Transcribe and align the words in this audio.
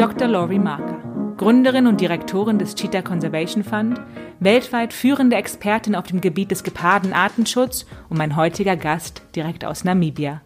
Dr. 0.00 0.28
Laurie 0.28 0.58
Marker, 0.58 0.96
Gründerin 1.36 1.86
und 1.86 2.00
Direktorin 2.00 2.58
des 2.58 2.74
Cheetah 2.74 3.02
Conservation 3.02 3.62
Fund, 3.62 4.00
weltweit 4.38 4.94
führende 4.94 5.36
Expertin 5.36 5.94
auf 5.94 6.06
dem 6.06 6.22
Gebiet 6.22 6.50
des 6.50 6.64
Gepardenartenschutz 6.64 7.84
und 8.08 8.16
mein 8.16 8.34
heutiger 8.34 8.76
Gast 8.76 9.20
direkt 9.36 9.62
aus 9.62 9.84
Namibia. 9.84 10.40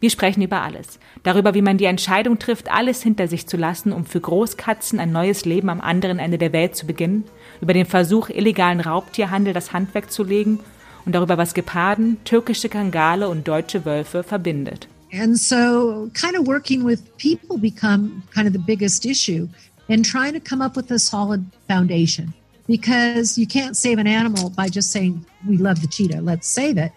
Wir 0.00 0.08
sprechen 0.08 0.40
über 0.40 0.62
alles. 0.62 0.98
Darüber, 1.22 1.52
wie 1.52 1.60
man 1.60 1.76
die 1.76 1.84
Entscheidung 1.84 2.38
trifft, 2.38 2.72
alles 2.72 3.02
hinter 3.02 3.28
sich 3.28 3.46
zu 3.46 3.58
lassen, 3.58 3.92
um 3.92 4.06
für 4.06 4.20
Großkatzen 4.20 4.98
ein 5.00 5.12
neues 5.12 5.44
Leben 5.44 5.68
am 5.68 5.82
anderen 5.82 6.18
Ende 6.18 6.38
der 6.38 6.54
Welt 6.54 6.74
zu 6.74 6.86
beginnen, 6.86 7.24
über 7.60 7.74
den 7.74 7.84
Versuch, 7.84 8.30
illegalen 8.30 8.80
Raubtierhandel 8.80 9.52
das 9.52 9.74
Handwerk 9.74 10.10
zu 10.10 10.24
legen 10.24 10.60
und 11.04 11.14
darüber, 11.14 11.36
was 11.36 11.52
Geparden, 11.52 12.24
türkische 12.24 12.70
Kangale 12.70 13.28
und 13.28 13.46
deutsche 13.46 13.84
Wölfe 13.84 14.22
verbindet. 14.22 14.88
And 15.12 15.38
so, 15.38 16.10
kind 16.14 16.36
of 16.36 16.46
working 16.46 16.84
with 16.84 17.14
people 17.18 17.58
become 17.58 18.22
kind 18.34 18.46
of 18.46 18.54
the 18.54 18.58
biggest 18.58 19.04
issue 19.04 19.46
and 19.90 20.02
trying 20.02 20.32
to 20.32 20.40
come 20.40 20.62
up 20.62 20.74
with 20.74 20.90
a 20.90 20.98
solid 20.98 21.44
foundation 21.68 22.32
because 22.66 23.36
you 23.36 23.46
can't 23.46 23.76
save 23.76 23.98
an 23.98 24.06
animal 24.06 24.48
by 24.48 24.70
just 24.70 24.90
saying, 24.90 25.26
we 25.46 25.58
love 25.58 25.82
the 25.82 25.86
cheetah, 25.86 26.22
let's 26.22 26.48
save 26.48 26.78
it. 26.78 26.92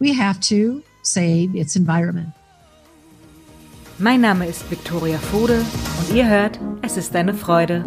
We 0.00 0.12
have 0.14 0.40
to 0.48 0.82
save 1.02 1.54
its 1.54 1.76
environment. 1.76 2.30
Mein 4.00 4.22
Name 4.22 4.46
ist 4.46 4.68
Victoria 4.68 5.18
Fode 5.18 5.64
und 6.00 6.16
ihr 6.16 6.26
hört, 6.26 6.58
es 6.82 6.96
ist 6.96 7.14
eine 7.14 7.34
Freude. 7.34 7.84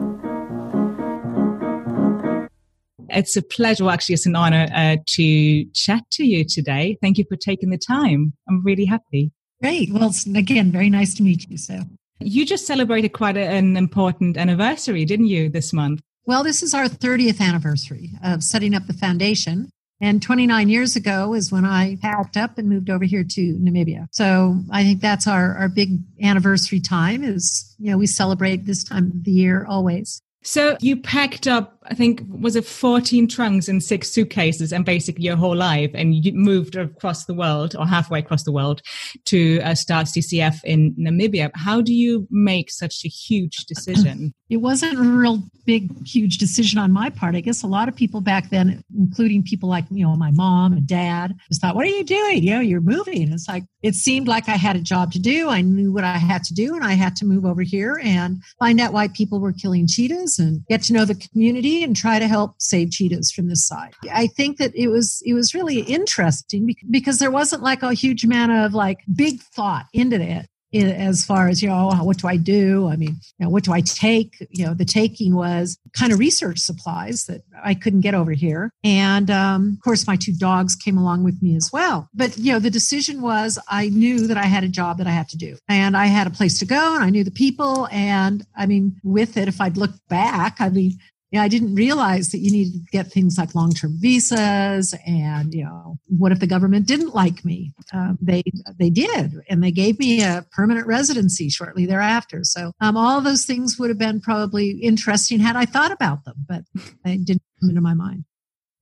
It's 3.09 3.35
a 3.35 3.41
pleasure, 3.41 3.84
well, 3.84 3.93
actually, 3.93 4.13
it's 4.13 4.26
an 4.26 4.35
honor 4.35 4.68
uh, 4.73 4.95
to 5.18 5.65
chat 5.73 6.04
to 6.12 6.23
you 6.23 6.45
today. 6.45 6.98
Thank 7.02 7.18
you 7.18 7.26
for 7.27 7.35
taking 7.35 7.70
the 7.70 7.77
time. 7.77 8.34
I'm 8.48 8.63
really 8.63 8.85
happy. 8.85 9.31
Great. 9.63 9.94
Well, 9.94 10.13
again, 10.35 10.72
very 10.73 10.90
nice 10.90 11.13
to 11.13 11.23
meet 11.23 11.49
you. 11.49 11.58
So, 11.58 11.84
you 12.20 12.45
just 12.45 12.67
celebrated 12.67 13.09
quite 13.09 13.38
an 13.38 13.77
important 13.77 14.38
anniversary, 14.38 15.05
didn't 15.05 15.27
you, 15.27 15.48
this 15.48 15.71
month? 15.71 16.02
Well, 16.26 16.43
this 16.43 16.62
is 16.63 16.74
our 16.74 16.85
30th 16.85 17.40
anniversary 17.40 18.10
of 18.21 18.43
setting 18.43 18.76
up 18.76 18.87
the 18.87 18.93
foundation. 18.93 19.70
And 20.02 20.21
29 20.21 20.68
years 20.68 20.98
ago 20.98 21.34
is 21.34 21.49
when 21.49 21.63
I 21.63 21.96
packed 22.02 22.35
up 22.35 22.57
and 22.57 22.68
moved 22.68 22.90
over 22.90 23.05
here 23.05 23.24
to 23.24 23.55
Namibia. 23.55 24.07
So 24.12 24.60
I 24.70 24.84
think 24.84 24.99
that's 24.99 25.27
our, 25.27 25.55
our 25.55 25.70
big 25.70 25.99
anniversary 26.21 26.82
time 26.82 27.24
is, 27.24 27.74
you 27.80 27.90
know, 27.90 27.98
we 27.98 28.05
celebrate 28.05 28.65
this 28.65 28.84
time 28.84 29.05
of 29.07 29.24
the 29.24 29.32
year 29.32 29.65
always. 29.65 30.21
So 30.41 30.76
you 30.82 30.98
packed 30.98 31.48
up, 31.48 31.73
I 31.85 31.93
think, 31.93 32.21
was 32.27 32.55
it 32.55 32.65
14 32.65 33.27
trunks 33.27 33.67
and 33.67 33.84
six 33.84 34.09
suitcases 34.09 34.71
and 34.71 34.85
basically 34.85 35.26
your 35.26 35.35
whole 35.35 35.55
life 35.55 35.91
and 35.93 36.13
you 36.23 36.34
moved 36.34 36.75
across 36.75 37.25
the 37.25 37.34
world 37.34 37.75
or 37.77 37.85
halfway 37.87 38.20
across 38.20 38.43
the 38.43 38.51
world 38.51 38.81
to 39.25 39.62
uh, 39.62 39.75
start 39.75 40.07
CCF 40.07 40.63
in 40.63 40.93
Namibia. 40.95 41.51
How 41.55 41.81
do 41.81 41.93
you 41.93 42.27
make 42.29 42.71
such 42.71 43.03
a 43.05 43.09
huge 43.09 43.65
decision? 43.67 44.34
It 44.49 44.57
wasn't 44.57 44.99
a 44.99 45.01
real 45.01 45.43
big, 45.65 45.90
huge 46.05 46.37
decision 46.37 46.77
on 46.77 46.91
my 46.91 47.09
part. 47.09 47.35
I 47.35 47.41
guess 47.41 47.63
a 47.63 47.67
lot 47.67 47.90
of 47.90 47.95
people 47.95 48.21
back 48.21 48.49
then, 48.49 48.84
including 48.95 49.43
people 49.43 49.68
like, 49.70 49.85
you 49.90 50.05
know, 50.05 50.15
my 50.15 50.31
mom 50.31 50.73
and 50.73 50.85
dad, 50.85 51.34
just 51.47 51.62
thought, 51.62 51.75
what 51.75 51.85
are 51.85 51.90
you 51.90 52.03
doing? 52.03 52.43
You 52.43 52.51
know, 52.51 52.59
you're 52.59 52.81
moving. 52.81 53.31
It's 53.31 53.47
like, 53.47 53.63
it 53.81 53.95
seemed 53.95 54.27
like 54.27 54.47
I 54.47 54.55
had 54.55 54.75
a 54.75 54.81
job 54.81 55.12
to 55.13 55.20
do. 55.20 55.49
I 55.49 55.62
knew 55.62 55.91
what 55.91 56.03
I 56.03 56.18
had 56.18 56.43
to 56.43 56.53
do 56.53 56.75
and 56.75 56.84
I 56.84 56.93
had 56.93 57.15
to 57.18 57.25
move 57.25 57.45
over 57.45 57.62
here 57.62 57.99
and 58.03 58.41
find 58.59 58.79
out 58.79 58.93
why 58.93 59.07
people 59.07 59.40
were 59.40 59.53
killing 59.53 59.87
cheetahs 59.87 60.37
and 60.37 60.65
get 60.68 60.84
to 60.84 60.93
know 60.93 61.05
the 61.05 61.15
community 61.15 61.73
and 61.82 61.96
try 61.96 62.20
to 62.20 62.27
help 62.27 62.55
save 62.60 62.91
cheetahs 62.91 63.32
from 63.32 63.48
this 63.48 63.66
side. 63.66 63.93
I 64.12 64.28
think 64.28 64.57
that 64.57 64.75
it 64.75 64.90
was, 64.90 65.24
it 65.25 65.34
was 65.34 65.56
really 65.56 65.80
interesting 65.80 66.75
because 66.91 67.19
there 67.19 67.31
wasn't 67.31 67.63
like 67.63 67.81
a 67.81 67.94
huge 67.94 68.25
amount 68.25 68.52
of 68.52 68.74
like 68.74 69.00
big 69.16 69.41
thought 69.41 69.85
into 69.94 70.22
it 70.22 70.47
as 70.74 71.24
far 71.24 71.47
as 71.47 71.62
you 71.62 71.69
know 71.69 71.91
what 72.02 72.18
do 72.18 72.28
i 72.28 72.38
do? 72.38 72.88
I 72.88 72.96
mean 72.96 73.18
you 73.38 73.46
know, 73.46 73.50
what 73.50 73.63
do 73.63 73.72
i 73.72 73.81
take? 73.81 74.35
You 74.50 74.66
know 74.66 74.74
the 74.74 74.85
taking 74.85 75.35
was 75.35 75.78
kind 75.97 76.12
of 76.12 76.19
research 76.19 76.59
supplies 76.59 77.25
that 77.25 77.41
i 77.63 77.74
couldn't 77.74 78.02
get 78.02 78.16
over 78.16 78.31
here. 78.31 78.72
And 78.84 79.30
um, 79.30 79.78
of 79.78 79.84
course 79.84 80.08
my 80.08 80.16
two 80.16 80.34
dogs 80.34 80.76
came 80.76 80.97
along 80.97 81.24
with 81.24 81.42
me 81.42 81.56
as 81.56 81.72
well. 81.72 82.09
But 82.14 82.38
you 82.38 82.52
know 82.52 82.59
the 82.59 82.70
decision 82.70 83.22
was 83.22 83.59
i 83.70 83.90
knew 83.90 84.28
that 84.28 84.38
i 84.38 84.46
had 84.46 84.64
a 84.64 84.70
job 84.70 84.97
that 84.97 85.08
i 85.08 85.12
had 85.12 85.30
to 85.30 85.38
do. 85.38 85.58
And 85.70 85.96
i 85.96 86.08
had 86.08 86.28
a 86.28 86.31
place 86.31 86.59
to 86.59 86.66
go 86.66 86.96
and 86.96 87.03
i 87.03 87.09
knew 87.09 87.24
the 87.24 87.31
people. 87.31 87.88
And 87.92 88.46
i 88.56 88.66
mean 88.66 88.96
with 89.03 89.38
it 89.38 89.47
if 89.47 89.62
i'd 89.62 89.78
looked 89.78 90.00
back 90.08 90.58
i 90.59 90.70
mean 90.70 90.97
yeah, 91.34 91.42
I 91.42 91.48
didn't 91.48 91.74
realize 91.74 92.30
that 92.30 92.38
you 92.38 92.52
needed 92.52 92.74
to 92.74 92.92
get 92.92 93.12
things 93.12 93.40
like 93.40 93.56
long-term 93.56 93.98
visas, 94.00 94.94
and 95.08 95.52
you 95.52 95.64
know, 95.64 95.98
what 96.08 96.32
if 96.32 96.40
the 96.40 96.46
government 96.46 96.86
didn't 96.86 97.16
like 97.16 97.44
me? 97.44 97.74
Um, 97.92 98.20
they 98.22 98.44
they 98.78 98.92
did, 98.92 99.42
and 99.50 99.64
they 99.64 99.72
gave 99.72 99.98
me 99.98 100.22
a 100.22 100.46
permanent 100.52 100.86
residency 100.86 101.50
shortly 101.50 101.88
thereafter. 101.88 102.42
So 102.44 102.72
um, 102.82 102.96
all 102.96 103.20
those 103.20 103.46
things 103.46 103.80
would 103.80 103.90
have 103.90 103.98
been 103.98 104.22
probably 104.22 104.74
interesting 104.74 105.40
had 105.40 105.56
I 105.56 105.66
thought 105.66 105.92
about 105.92 106.24
them, 106.24 106.36
but 106.48 106.66
they 107.04 107.18
didn't 107.18 107.42
come 107.60 107.70
into 107.70 107.82
my 107.82 107.96
mind. 107.96 108.26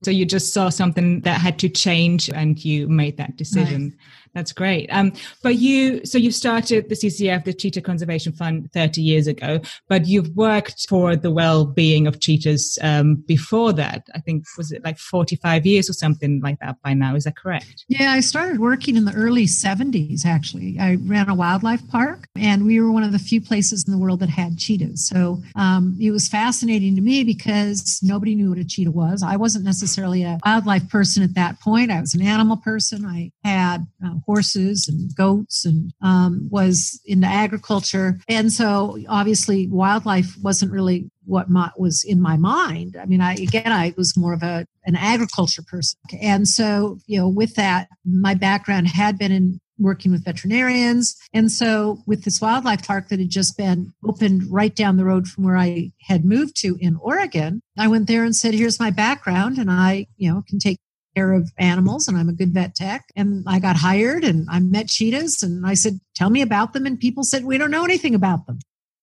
So 0.04 0.10
you 0.10 0.26
just 0.26 0.52
saw 0.52 0.68
something 0.68 1.22
that 1.22 1.40
had 1.40 1.58
to 1.60 1.70
change, 1.70 2.28
and 2.28 2.62
you 2.62 2.86
made 2.86 3.16
that 3.16 3.38
decision. 3.38 3.82
Right. 3.82 3.98
That's 4.34 4.52
great. 4.52 4.88
Um, 4.90 5.12
but 5.42 5.56
you, 5.56 6.04
so 6.04 6.16
you 6.16 6.30
started 6.30 6.88
the 6.88 6.94
CCF, 6.94 7.44
the 7.44 7.52
Cheetah 7.52 7.82
Conservation 7.82 8.32
Fund, 8.32 8.70
30 8.72 9.02
years 9.02 9.26
ago, 9.26 9.60
but 9.88 10.06
you've 10.06 10.30
worked 10.34 10.86
for 10.88 11.16
the 11.16 11.30
well-being 11.30 12.06
of 12.06 12.20
cheetahs 12.20 12.78
um, 12.82 13.16
before 13.26 13.72
that. 13.74 14.06
I 14.14 14.20
think 14.20 14.44
was 14.56 14.72
it 14.72 14.84
like 14.84 14.98
45 14.98 15.66
years 15.66 15.90
or 15.90 15.92
something 15.92 16.40
like 16.42 16.58
that 16.60 16.76
by 16.82 16.94
now? 16.94 17.14
Is 17.14 17.24
that 17.24 17.36
correct? 17.36 17.84
Yeah, 17.88 18.12
I 18.12 18.20
started 18.20 18.58
working 18.58 18.96
in 18.96 19.04
the 19.04 19.12
early 19.12 19.44
70s. 19.44 20.24
Actually, 20.24 20.78
I 20.78 20.96
ran 21.02 21.28
a 21.28 21.34
wildlife 21.34 21.86
park, 21.88 22.28
and 22.36 22.64
we 22.64 22.80
were 22.80 22.90
one 22.90 23.02
of 23.02 23.12
the 23.12 23.18
few 23.18 23.40
places 23.40 23.84
in 23.86 23.92
the 23.92 23.98
world 23.98 24.20
that 24.20 24.30
had 24.30 24.58
cheetahs. 24.58 25.06
So 25.06 25.42
um, 25.56 25.96
it 26.00 26.10
was 26.10 26.28
fascinating 26.28 26.96
to 26.96 27.02
me 27.02 27.22
because 27.24 28.00
nobody 28.02 28.34
knew 28.34 28.48
what 28.48 28.58
a 28.58 28.64
cheetah 28.64 28.90
was. 28.90 29.22
I 29.22 29.36
wasn't 29.36 29.64
necessarily 29.64 30.22
a 30.22 30.38
wildlife 30.44 30.88
person 30.88 31.22
at 31.22 31.34
that 31.34 31.60
point. 31.60 31.90
I 31.90 32.00
was 32.00 32.14
an 32.14 32.22
animal 32.22 32.56
person. 32.56 33.04
I 33.04 33.30
had 33.44 33.86
uh, 34.04 34.14
horses 34.26 34.88
and 34.88 35.14
goats 35.14 35.64
and 35.64 35.92
um, 36.02 36.48
was 36.50 37.00
into 37.04 37.26
agriculture. 37.26 38.18
And 38.28 38.52
so 38.52 38.98
obviously 39.08 39.68
wildlife 39.68 40.36
wasn't 40.42 40.72
really 40.72 41.10
what 41.24 41.48
my, 41.48 41.70
was 41.76 42.04
in 42.04 42.20
my 42.20 42.36
mind. 42.36 42.96
I 43.00 43.06
mean, 43.06 43.20
I, 43.20 43.34
again, 43.34 43.70
I 43.72 43.94
was 43.96 44.16
more 44.16 44.32
of 44.32 44.42
a, 44.42 44.66
an 44.84 44.96
agriculture 44.96 45.62
person. 45.62 45.98
And 46.20 46.48
so, 46.48 46.98
you 47.06 47.18
know, 47.18 47.28
with 47.28 47.54
that, 47.54 47.88
my 48.04 48.34
background 48.34 48.88
had 48.88 49.18
been 49.18 49.32
in 49.32 49.60
working 49.78 50.12
with 50.12 50.24
veterinarians. 50.24 51.16
And 51.32 51.50
so 51.50 51.98
with 52.06 52.24
this 52.24 52.40
wildlife 52.40 52.86
park 52.86 53.08
that 53.08 53.18
had 53.18 53.30
just 53.30 53.56
been 53.56 53.92
opened 54.04 54.44
right 54.50 54.74
down 54.74 54.96
the 54.96 55.04
road 55.04 55.28
from 55.28 55.44
where 55.44 55.56
I 55.56 55.92
had 56.02 56.24
moved 56.24 56.56
to 56.62 56.76
in 56.80 56.96
Oregon, 56.96 57.60
I 57.78 57.88
went 57.88 58.06
there 58.06 58.24
and 58.24 58.34
said, 58.34 58.54
here's 58.54 58.80
my 58.80 58.90
background 58.90 59.58
and 59.58 59.70
I, 59.70 60.06
you 60.16 60.32
know, 60.32 60.42
can 60.48 60.58
take 60.58 60.78
care 61.14 61.32
of 61.32 61.50
animals 61.58 62.08
and 62.08 62.16
I'm 62.16 62.28
a 62.28 62.32
good 62.32 62.52
vet 62.52 62.74
tech. 62.74 63.04
And 63.16 63.44
I 63.46 63.58
got 63.58 63.76
hired 63.76 64.24
and 64.24 64.48
I 64.50 64.60
met 64.60 64.88
cheetahs 64.88 65.42
and 65.42 65.66
I 65.66 65.74
said, 65.74 66.00
tell 66.14 66.30
me 66.30 66.42
about 66.42 66.72
them. 66.72 66.86
And 66.86 66.98
people 66.98 67.24
said, 67.24 67.44
we 67.44 67.58
don't 67.58 67.70
know 67.70 67.84
anything 67.84 68.14
about 68.14 68.46
them. 68.46 68.58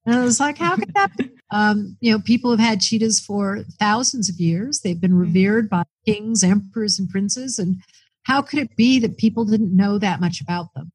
And 0.06 0.16
I 0.16 0.24
was 0.24 0.40
like, 0.40 0.58
how 0.58 0.75
could 0.75 0.94
that 0.94 1.16
be? 1.18 1.30
Um, 1.52 1.98
you 2.00 2.12
know, 2.12 2.19
people 2.19 2.52
have 2.52 2.59
had 2.59 2.80
cheetahs 2.80 3.19
for 3.19 3.64
thousands 3.80 4.30
of 4.30 4.40
years. 4.40 4.81
They've 4.81 5.02
been 5.02 5.14
mm-hmm. 5.14 5.22
revered 5.22 5.68
by 5.68 5.81
kings, 6.06 6.44
emperors, 6.44 7.00
and 7.00 7.09
princes. 7.09 7.58
And 7.58 7.78
how 8.22 8.44
could 8.44 8.59
it 8.59 8.75
be 8.75 9.00
that 9.00 9.18
people 9.18 9.46
didn't 9.46 9.75
know 9.75 9.98
that 9.98 10.22
much 10.22 10.42
about 10.42 10.72
them? 10.75 10.92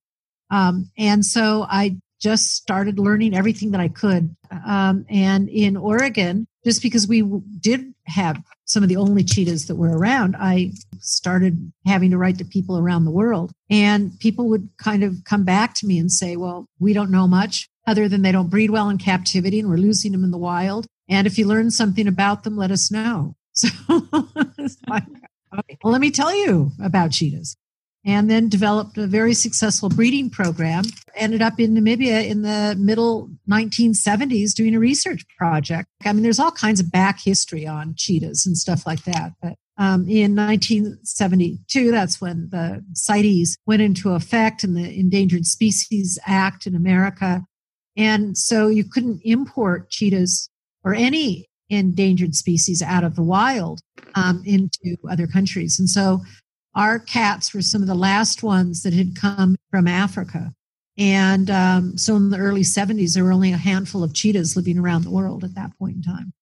Um, 0.51 0.93
and 0.97 1.25
so 1.25 1.67
I 1.69 1.97
just 2.21 2.55
started 2.55 3.01
learning 3.01 3.35
everything 3.35 3.73
that 3.73 3.81
I 3.81 3.89
could. 3.89 4.37
Um, 4.65 5.07
and 5.11 5.49
in 5.49 5.77
Oregon, 5.77 6.47
just 6.65 6.83
because 6.83 7.07
we 7.07 7.23
did 7.61 7.95
have 8.07 8.43
some 8.65 8.83
of 8.83 8.89
the 8.89 8.97
only 8.97 9.23
cheetahs 9.23 9.67
that 9.67 9.77
were 9.77 9.97
around, 9.97 10.37
I 10.39 10.73
started 10.99 11.73
having 11.87 12.11
to 12.11 12.19
write 12.19 12.39
to 12.39 12.45
people 12.45 12.79
around 12.79 13.05
the 13.05 13.11
world. 13.11 13.53
And 13.71 14.19
people 14.21 14.49
would 14.49 14.69
kind 14.79 15.05
of 15.05 15.17
come 15.25 15.45
back 15.45 15.75
to 15.77 15.87
me 15.87 15.99
and 15.99 16.11
say, 16.11 16.37
well, 16.37 16.67
we 16.79 16.93
don't 16.93 17.11
know 17.11 17.27
much 17.27 17.69
other 17.87 18.09
than 18.09 18.23
they 18.23 18.33
don't 18.33 18.51
breed 18.51 18.71
well 18.71 18.89
in 18.89 18.99
captivity 18.99 19.61
and 19.61 19.69
we're 19.69 19.77
losing 19.77 20.13
them 20.13 20.25
in 20.25 20.31
the 20.31 20.39
wild. 20.39 20.87
And 21.09 21.27
if 21.27 21.37
you 21.37 21.47
learn 21.47 21.71
something 21.71 22.09
about 22.09 22.45
them, 22.45 22.57
let 22.57 22.71
us 22.71 22.91
know. 22.91 23.37
So, 23.57 23.69
okay, 24.91 25.79
well, 25.85 25.93
let 25.93 26.01
me 26.01 26.11
tell 26.11 26.35
you 26.35 26.73
about 26.83 27.13
cheetahs 27.13 27.57
and 28.05 28.31
then 28.31 28.49
developed 28.49 28.99
a 28.99 29.07
very 29.07 29.35
successful 29.35 29.89
breeding 29.89 30.29
program. 30.31 30.85
Ended 31.15 31.43
up 31.43 31.59
in 31.59 31.75
Namibia 31.75 32.27
in 32.27 32.43
the 32.43 32.77
middle 32.79 33.31
1970s 33.51 34.55
doing 34.55 34.75
a 34.75 34.79
research 34.79 35.25
project. 35.39 35.89
I 36.05 36.13
mean, 36.13 36.23
there's 36.23 36.39
all 36.39 36.51
kinds 36.51 36.81
of 36.81 36.91
back 36.91 37.21
history 37.21 37.67
on 37.67 37.95
cheetahs 37.97 38.45
and 38.47 38.57
stuff 38.57 38.87
like 38.87 39.05
that. 39.05 39.33
But 39.41 39.55
um, 39.79 40.09
in 40.09 40.37
1972, 40.37 41.91
that's 41.91 42.21
when 42.21 42.49
the 42.51 42.85
CITES 42.93 43.57
went 43.67 43.83
into 43.83 44.11
effect 44.11 44.65
and 44.65 44.77
the 44.77 44.99
Endangered 44.99 45.47
Species 45.47 46.19
Act 46.27 46.67
in 46.67 46.77
America. 46.77 47.43
And 47.97 48.37
so 48.37 48.69
you 48.69 48.85
couldn't 48.85 49.21
import 49.25 49.91
cheetahs 49.91 50.49
or 50.85 50.95
any 50.95 51.47
endangered 51.71 52.35
species 52.35 52.83
out 52.83 53.05
of 53.05 53.17
the 53.17 53.23
wild 53.23 53.81
um, 54.15 54.43
into 54.45 54.97
other 55.11 55.27
countries. 55.27 55.79
And 55.79 55.89
so 55.89 56.21
our 56.75 56.99
cats 56.99 57.55
were 57.55 57.63
some 57.63 57.83
of 57.83 57.89
the 57.89 57.95
last 57.95 58.43
ones 58.43 58.83
that 58.83 58.93
had 58.93 59.17
come 59.17 59.57
from 59.71 59.87
Africa. 59.87 60.53
And 60.97 61.51
um, 61.51 61.99
so 61.99 62.17
in 62.17 62.31
the 62.31 62.39
early 62.39 62.63
70s, 62.63 63.15
there 63.15 63.25
were 63.25 63.33
only 63.33 63.53
a 63.53 63.57
handful 63.57 64.05
of 64.05 64.15
cheetahs 64.15 64.57
living 64.57 64.79
around 64.79 65.03
the 65.03 65.11
world 65.11 65.45
at 65.45 65.55
that 65.55 65.77
point 65.79 65.97
in 65.97 66.03
time. 66.03 66.33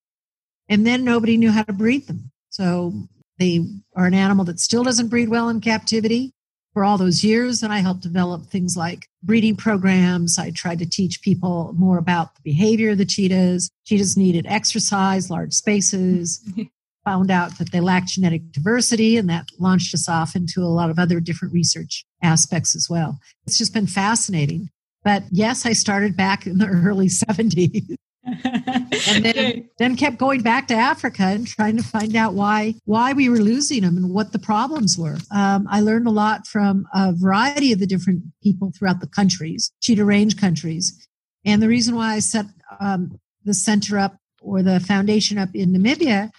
And 0.69 0.87
then 0.87 1.05
nobody 1.05 1.37
knew 1.37 1.50
how 1.50 1.62
to 1.64 1.73
breed 1.73 2.06
them. 2.06 2.31
So 2.50 2.93
they 3.38 3.67
are 3.96 4.06
an 4.06 4.14
animal 4.14 4.44
that 4.46 4.61
still 4.61 4.84
doesn't 4.84 5.08
breed 5.08 5.29
well 5.29 5.49
in 5.49 5.61
captivity 5.61 6.32
for 6.73 6.84
all 6.84 6.99
those 6.99 7.25
years. 7.25 7.62
And 7.62 7.73
I 7.73 7.79
helped 7.79 8.02
develop 8.02 8.46
things 8.46 8.76
like 8.76 9.06
breeding 9.23 9.56
programs. 9.56 10.38
I 10.38 10.50
tried 10.50 10.79
to 10.79 10.88
teach 10.88 11.23
people 11.23 11.75
more 11.76 11.99
about 11.99 12.34
the 12.34 12.43
behavior 12.43 12.90
of 12.90 12.99
the 12.99 13.05
cheetahs. 13.05 13.70
Cheetahs 13.84 14.17
needed 14.17 14.46
exercise, 14.46 15.31
large 15.31 15.52
spaces. 15.52 16.46
Found 17.04 17.31
out 17.31 17.58
that 17.58 17.72
they 17.72 17.81
lacked 17.81 18.08
genetic 18.08 18.52
diversity, 18.52 19.16
and 19.16 19.28
that 19.28 19.49
launched 19.58 19.93
us 19.93 20.08
off 20.08 20.37
into 20.37 20.60
a 20.60 20.70
lot 20.70 20.90
of 20.90 20.99
other 20.99 21.19
different 21.19 21.52
research 21.52 22.04
aspects 22.22 22.76
as 22.76 22.87
well. 22.88 23.19
It's 23.46 23.58
just 23.58 23.75
been 23.75 23.88
fascinating. 23.88 24.70
But 25.04 25.25
yes, 25.31 25.66
I 25.66 25.72
started 25.72 26.16
back 26.16 26.46
in 26.46 26.58
the 26.58 26.66
early 26.84 27.08
70s. 27.08 27.96
and 28.25 29.25
then, 29.25 29.69
then 29.78 29.96
kept 29.96 30.16
going 30.16 30.43
back 30.43 30.69
to 30.69 30.75
Africa 30.75 31.25
and 31.25 31.44
trying 31.44 31.76
to 31.76 31.82
find 31.82 32.14
out 32.14 32.34
why 32.34 32.75
why 32.84 33.12
we 33.12 33.28
were 33.28 33.38
losing 33.38 33.82
them 33.82 33.96
and 33.96 34.10
what 34.10 34.31
the 34.31 34.38
problems 34.38 34.96
were. 34.96 35.19
Um, 35.34 35.66
I 35.69 35.81
learned 35.81 36.06
a 36.06 36.10
lot 36.10 36.46
from 36.46 36.87
a 36.94 37.12
variety 37.12 37.72
of 37.72 37.81
the 37.81 37.87
different 37.87 38.22
people 38.40 38.70
throughout 38.70 39.00
the 39.00 39.08
countries, 39.08 39.72
cheetah 39.81 40.05
range 40.05 40.37
countries, 40.37 41.08
and 41.44 41.60
the 41.60 41.66
reason 41.66 41.96
why 41.96 42.14
I 42.14 42.20
set 42.20 42.46
um, 42.78 43.19
the 43.44 43.55
center 43.55 43.98
up 43.98 44.16
or 44.40 44.62
the 44.62 44.78
foundation 44.78 45.37
up 45.37 45.48
in 45.52 45.72
Namibia 45.72 46.31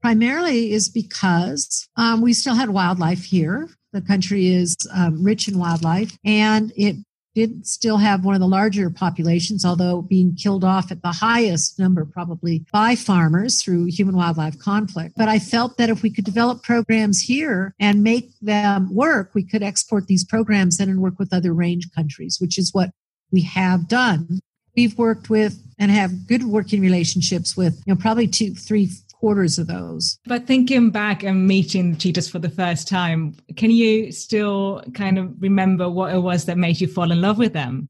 primarily 0.00 0.72
is 0.72 0.88
because 0.88 1.88
um, 1.96 2.20
we 2.20 2.32
still 2.32 2.54
had 2.54 2.70
wildlife 2.70 3.24
here. 3.24 3.68
The 3.92 4.00
country 4.00 4.48
is 4.48 4.76
um, 4.94 5.22
rich 5.22 5.48
in 5.48 5.58
wildlife, 5.58 6.16
and 6.24 6.72
it 6.76 6.96
did 7.34 7.66
still 7.66 7.96
have 7.96 8.24
one 8.24 8.34
of 8.34 8.40
the 8.40 8.48
larger 8.48 8.90
populations, 8.90 9.64
although 9.64 10.02
being 10.02 10.34
killed 10.34 10.64
off 10.64 10.90
at 10.90 11.02
the 11.02 11.12
highest 11.12 11.78
number, 11.78 12.04
probably 12.04 12.64
by 12.72 12.96
farmers 12.96 13.62
through 13.62 13.84
human 13.86 14.16
wildlife 14.16 14.58
conflict. 14.58 15.14
But 15.16 15.28
I 15.28 15.38
felt 15.38 15.76
that 15.76 15.90
if 15.90 16.02
we 16.02 16.10
could 16.10 16.24
develop 16.24 16.62
programs 16.62 17.20
here 17.20 17.74
and 17.78 18.02
make 18.02 18.30
them 18.40 18.92
work, 18.94 19.30
we 19.34 19.44
could 19.44 19.62
export 19.62 20.06
these 20.06 20.24
programs 20.24 20.80
in 20.80 20.88
and 20.88 21.00
work 21.00 21.18
with 21.18 21.32
other 21.32 21.52
range 21.52 21.88
countries, 21.94 22.38
which 22.40 22.58
is 22.58 22.74
what 22.74 22.90
we 23.30 23.42
have 23.42 23.86
done. 23.88 24.40
We've 24.76 24.96
worked 24.98 25.30
with 25.30 25.60
and 25.78 25.90
have 25.90 26.26
good 26.26 26.44
working 26.44 26.80
relationships 26.80 27.56
with, 27.56 27.80
you 27.86 27.94
know, 27.94 28.00
probably 28.00 28.26
two, 28.26 28.54
three, 28.54 28.90
quarters 29.20 29.58
of 29.58 29.66
those. 29.66 30.18
But 30.26 30.46
thinking 30.46 30.90
back 30.90 31.22
and 31.22 31.46
meeting 31.46 31.92
the 31.92 31.98
cheetahs 31.98 32.28
for 32.28 32.38
the 32.38 32.48
first 32.48 32.88
time, 32.88 33.36
can 33.56 33.70
you 33.70 34.10
still 34.10 34.82
kind 34.94 35.18
of 35.18 35.30
remember 35.40 35.88
what 35.88 36.14
it 36.14 36.18
was 36.18 36.46
that 36.46 36.58
made 36.58 36.80
you 36.80 36.88
fall 36.88 37.12
in 37.12 37.20
love 37.20 37.38
with 37.38 37.52
them? 37.52 37.88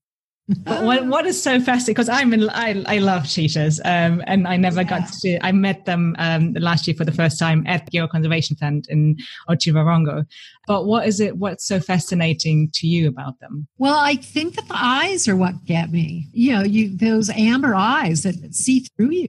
what, 0.64 1.06
what 1.06 1.26
is 1.26 1.40
so 1.40 1.60
fascinating 1.60 1.94
because 1.94 2.08
I'm 2.08 2.32
in, 2.32 2.50
I, 2.50 2.82
I 2.86 2.98
love 2.98 3.28
cheetahs 3.28 3.80
um, 3.84 4.20
and 4.26 4.48
I 4.48 4.56
never 4.56 4.82
yeah. 4.82 4.88
got 4.88 5.12
to 5.20 5.38
I 5.46 5.52
met 5.52 5.84
them 5.84 6.16
um, 6.18 6.54
last 6.54 6.88
year 6.88 6.96
for 6.96 7.04
the 7.04 7.12
first 7.12 7.38
time 7.38 7.64
at 7.68 7.86
the 7.86 7.92
Cheetah 7.92 8.08
Conservation 8.08 8.56
Fund 8.56 8.86
in 8.88 9.16
Otjiwarongo. 9.48 10.26
But 10.66 10.86
what 10.86 11.06
is 11.06 11.20
it? 11.20 11.36
What's 11.36 11.66
so 11.66 11.78
fascinating 11.78 12.70
to 12.74 12.88
you 12.88 13.08
about 13.08 13.38
them? 13.38 13.68
Well, 13.78 13.98
I 13.98 14.16
think 14.16 14.56
that 14.56 14.66
the 14.66 14.76
eyes 14.76 15.28
are 15.28 15.36
what 15.36 15.64
get 15.64 15.92
me. 15.92 16.28
You 16.32 16.54
know, 16.54 16.62
you 16.62 16.96
those 16.96 17.30
amber 17.30 17.74
eyes 17.74 18.24
that 18.24 18.54
see 18.54 18.80
through 18.80 19.12
you. 19.12 19.28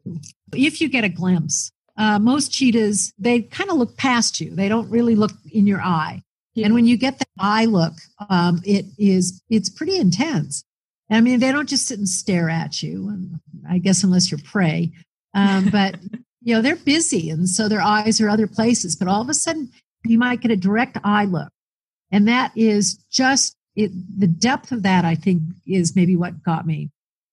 If 0.54 0.81
you 0.81 0.89
get 0.89 1.04
a 1.04 1.09
glimpse 1.09 1.71
uh, 2.01 2.18
most 2.18 2.51
cheetahs 2.51 3.13
they 3.19 3.42
kind 3.44 3.69
of 3.69 3.77
look 3.77 3.95
past 3.95 4.42
you. 4.42 4.56
They 4.56 4.68
don't 4.68 4.89
really 4.89 5.15
look 5.15 5.31
in 5.51 5.68
your 5.68 5.81
eye. 5.81 6.24
Yeah. 6.53 6.65
and 6.65 6.75
when 6.75 6.86
you 6.86 6.98
get 6.98 7.18
the 7.18 7.25
eye 7.39 7.63
look 7.63 7.94
um, 8.30 8.62
it 8.65 8.86
is 8.98 9.42
it's 9.50 9.69
pretty 9.69 9.98
intense. 9.98 10.63
I 11.09 11.21
mean 11.21 11.39
they 11.39 11.51
don't 11.51 11.69
just 11.69 11.88
sit 11.88 12.00
and 12.00 12.09
stare 12.09 12.50
at 12.50 12.81
you 12.81 13.07
and 13.09 13.39
i 13.69 13.77
guess 13.77 14.03
unless 14.03 14.31
you're 14.31 14.39
prey. 14.44 14.92
Um, 15.36 15.69
but 15.71 15.95
you 16.42 16.56
know 16.56 16.62
they're 16.62 16.75
busy 16.75 17.30
and 17.30 17.48
so 17.48 17.69
their 17.69 17.81
eyes 17.81 18.19
are 18.19 18.30
other 18.30 18.47
places 18.47 18.95
but 18.95 19.07
all 19.07 19.21
of 19.21 19.30
a 19.30 19.33
sudden 19.36 19.71
you 20.04 20.18
might 20.18 20.42
get 20.42 20.51
a 20.51 20.57
direct 20.57 20.97
eye 21.04 21.25
look. 21.25 21.51
And 22.12 22.27
that 22.27 22.51
is 22.56 22.95
just 23.12 23.56
it 23.75 23.92
the 24.19 24.27
depth 24.27 24.71
of 24.71 24.83
that 24.83 25.06
i 25.06 25.15
think 25.15 25.44
is 25.68 25.95
maybe 25.95 26.15
what 26.15 26.44
got 26.44 26.65
me. 26.65 26.89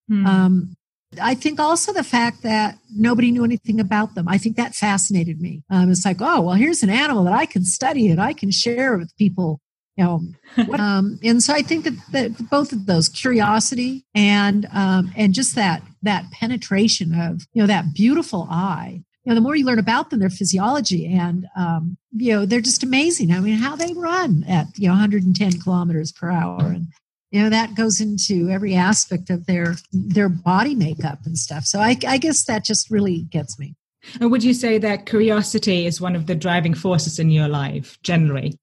Hmm. 0.09 0.27
um, 0.27 0.77
I 1.21 1.35
think 1.35 1.59
also 1.59 1.93
the 1.93 2.05
fact 2.05 2.43
that 2.43 2.79
nobody 2.95 3.31
knew 3.31 3.45
anything 3.45 3.81
about 3.81 4.15
them. 4.15 4.29
I 4.29 4.37
think 4.37 4.57
that 4.57 4.75
fascinated 4.75 5.41
me. 5.41 5.63
Um, 5.71 5.91
it's 5.91 6.05
like, 6.05 6.19
oh, 6.21 6.43
well, 6.43 6.55
here's 6.55 6.83
an 6.83 6.91
animal 6.91 7.25
that 7.25 7.33
I 7.33 7.47
can 7.47 7.65
study 7.65 8.09
and 8.09 8.21
I 8.21 8.33
can 8.33 8.51
share 8.51 8.99
with 8.99 9.17
people. 9.17 9.61
You 9.97 10.05
know, 10.05 10.23
um, 10.79 11.19
and 11.25 11.43
so 11.43 11.53
I 11.55 11.63
think 11.63 11.85
that, 11.85 11.95
that, 12.13 12.51
both 12.51 12.73
of 12.73 12.87
those 12.87 13.09
curiosity 13.09 14.05
and 14.15 14.69
um, 14.73 15.11
and 15.17 15.35
just 15.35 15.55
that 15.57 15.83
that 16.03 16.31
penetration 16.31 17.19
of 17.19 17.47
you 17.53 17.63
know 17.63 17.67
that 17.67 17.95
beautiful 17.95 18.47
eye. 18.51 19.03
You 19.25 19.31
know, 19.31 19.35
the 19.35 19.41
more 19.41 19.57
you 19.57 19.67
learn 19.67 19.81
about 19.81 20.11
them, 20.11 20.21
their 20.21 20.31
physiology, 20.31 21.13
and 21.13 21.49
um, 21.57 21.97
you 22.13 22.33
know, 22.33 22.47
they're 22.47 22.61
just 22.61 22.85
amazing. 22.85 23.33
I 23.33 23.41
mean, 23.41 23.57
how 23.57 23.75
they 23.75 23.93
run 23.93 24.45
at 24.47 24.67
you 24.77 24.87
know 24.87 24.93
110 24.95 25.61
kilometers 25.61 26.13
per 26.13 26.31
hour, 26.31 26.61
and 26.61 26.87
you 27.31 27.43
know 27.43 27.51
that 27.51 27.75
goes 27.75 28.01
into 28.01 28.49
every 28.51 28.75
aspect 28.75 29.31
of 29.31 29.47
their 29.47 29.77
their 29.93 30.29
body 30.29 30.75
makeup 30.75 31.21
and 31.25 31.37
stuff. 31.37 31.65
So 31.65 31.81
I, 31.81 31.97
I, 32.07 32.19
guess 32.19 32.45
that 32.45 32.65
just 32.65 32.91
really 32.91 33.23
gets 33.31 33.59
me. 33.59 33.75
And 34.21 34.31
would 34.31 34.43
you 34.43 34.55
say 34.55 34.79
that 34.79 35.07
curiosity 35.07 35.87
is 35.87 36.01
one 36.01 36.17
of 36.17 36.27
the 36.27 36.35
driving 36.35 36.75
forces 36.75 37.19
in 37.19 37.31
your 37.31 37.49
life 37.49 37.99
generally? 38.03 38.57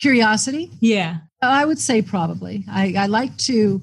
Curiosity? 0.00 0.70
Yeah. 0.80 1.18
I 1.40 1.64
would 1.64 1.78
say 1.78 2.02
probably. 2.02 2.64
I, 2.68 2.94
I 2.96 3.06
like 3.06 3.36
to 3.38 3.82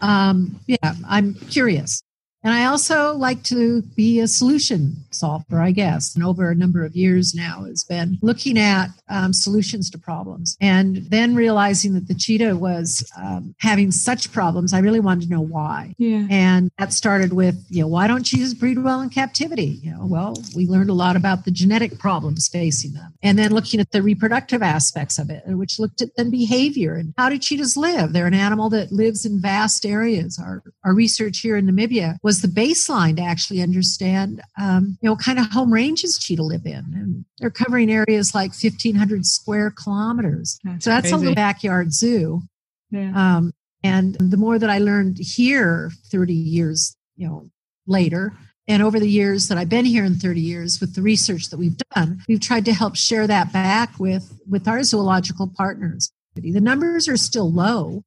um, 0.00 0.60
yeah 0.66 0.94
i'm 1.06 1.34
curious 1.34 2.02
and 2.48 2.56
I 2.56 2.64
also 2.64 3.14
like 3.14 3.42
to 3.44 3.82
be 3.82 4.20
a 4.20 4.26
solution 4.26 4.96
solver, 5.10 5.60
I 5.60 5.70
guess. 5.70 6.14
And 6.14 6.24
over 6.24 6.50
a 6.50 6.54
number 6.54 6.82
of 6.82 6.96
years 6.96 7.34
now 7.34 7.64
has 7.64 7.84
been 7.84 8.16
looking 8.22 8.58
at 8.58 8.88
um, 9.10 9.34
solutions 9.34 9.90
to 9.90 9.98
problems 9.98 10.56
and 10.58 10.96
then 11.10 11.34
realizing 11.34 11.92
that 11.92 12.08
the 12.08 12.14
cheetah 12.14 12.56
was 12.56 13.06
um, 13.18 13.54
having 13.58 13.90
such 13.90 14.32
problems. 14.32 14.72
I 14.72 14.78
really 14.78 14.98
wanted 14.98 15.24
to 15.24 15.34
know 15.34 15.42
why. 15.42 15.94
Yeah. 15.98 16.26
And 16.30 16.70
that 16.78 16.94
started 16.94 17.34
with, 17.34 17.62
you 17.68 17.82
know, 17.82 17.88
why 17.88 18.06
don't 18.06 18.24
cheetahs 18.24 18.54
breed 18.54 18.78
well 18.78 19.02
in 19.02 19.10
captivity? 19.10 19.78
You 19.82 19.90
know, 19.90 20.06
well, 20.06 20.34
we 20.56 20.66
learned 20.66 20.88
a 20.88 20.94
lot 20.94 21.16
about 21.16 21.44
the 21.44 21.50
genetic 21.50 21.98
problems 21.98 22.48
facing 22.48 22.94
them. 22.94 23.12
And 23.22 23.38
then 23.38 23.52
looking 23.52 23.78
at 23.78 23.92
the 23.92 24.00
reproductive 24.00 24.62
aspects 24.62 25.18
of 25.18 25.28
it, 25.28 25.42
which 25.48 25.78
looked 25.78 26.00
at 26.00 26.16
then 26.16 26.30
behavior 26.30 26.94
and 26.94 27.12
how 27.18 27.28
do 27.28 27.36
cheetahs 27.36 27.76
live? 27.76 28.14
They're 28.14 28.26
an 28.26 28.32
animal 28.32 28.70
that 28.70 28.90
lives 28.90 29.26
in 29.26 29.38
vast 29.38 29.84
areas. 29.84 30.38
Our, 30.42 30.62
our 30.82 30.94
research 30.94 31.40
here 31.40 31.54
in 31.54 31.66
Namibia 31.66 32.16
was 32.22 32.37
the 32.42 32.48
baseline 32.48 33.16
to 33.16 33.22
actually 33.22 33.62
understand, 33.62 34.40
um, 34.60 34.98
you 35.00 35.06
know, 35.06 35.12
what 35.12 35.24
kind 35.24 35.38
of 35.38 35.50
home 35.50 35.72
ranges 35.72 36.18
cheetah 36.18 36.42
live 36.42 36.66
in. 36.66 36.84
And 36.94 37.24
they're 37.38 37.50
covering 37.50 37.90
areas 37.90 38.34
like 38.34 38.50
1,500 38.50 39.26
square 39.26 39.70
kilometers. 39.70 40.58
That's 40.64 40.84
so 40.84 40.90
that's 40.90 41.04
crazy. 41.04 41.14
a 41.14 41.18
little 41.18 41.34
backyard 41.34 41.92
zoo. 41.92 42.42
Yeah. 42.90 43.12
Um, 43.14 43.52
and 43.82 44.14
the 44.14 44.36
more 44.36 44.58
that 44.58 44.70
I 44.70 44.78
learned 44.78 45.18
here 45.18 45.90
30 46.10 46.34
years, 46.34 46.96
you 47.16 47.28
know, 47.28 47.50
later, 47.86 48.32
and 48.66 48.82
over 48.82 49.00
the 49.00 49.08
years 49.08 49.48
that 49.48 49.56
I've 49.56 49.70
been 49.70 49.86
here 49.86 50.04
in 50.04 50.16
30 50.16 50.40
years 50.40 50.78
with 50.80 50.94
the 50.94 51.00
research 51.00 51.48
that 51.48 51.56
we've 51.56 51.78
done, 51.94 52.20
we've 52.28 52.40
tried 52.40 52.66
to 52.66 52.74
help 52.74 52.96
share 52.96 53.26
that 53.26 53.52
back 53.52 53.98
with, 53.98 54.38
with 54.48 54.68
our 54.68 54.82
zoological 54.82 55.50
partners. 55.56 56.10
The 56.34 56.60
numbers 56.60 57.08
are 57.08 57.16
still 57.16 57.50
low, 57.50 58.04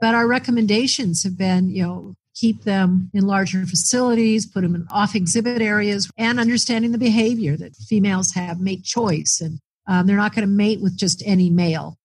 but 0.00 0.14
our 0.14 0.26
recommendations 0.26 1.22
have 1.24 1.38
been, 1.38 1.70
you 1.70 1.82
know, 1.82 2.14
keep 2.36 2.62
them 2.62 3.10
in 3.14 3.26
larger 3.26 3.64
facilities, 3.66 4.46
put 4.46 4.60
them 4.60 4.74
in 4.74 4.86
off 4.90 5.14
exhibit 5.14 5.62
areas, 5.62 6.08
and 6.18 6.38
understanding 6.38 6.92
the 6.92 6.98
behavior 6.98 7.56
that 7.56 7.74
females 7.74 8.32
have 8.32 8.60
mate 8.60 8.84
choice 8.84 9.40
and 9.40 9.58
um, 9.88 10.06
they're 10.06 10.16
not 10.16 10.34
going 10.34 10.46
to 10.46 10.52
mate 10.52 10.80
with 10.80 10.96
just 10.96 11.22
any 11.26 11.48
male. 11.48 11.96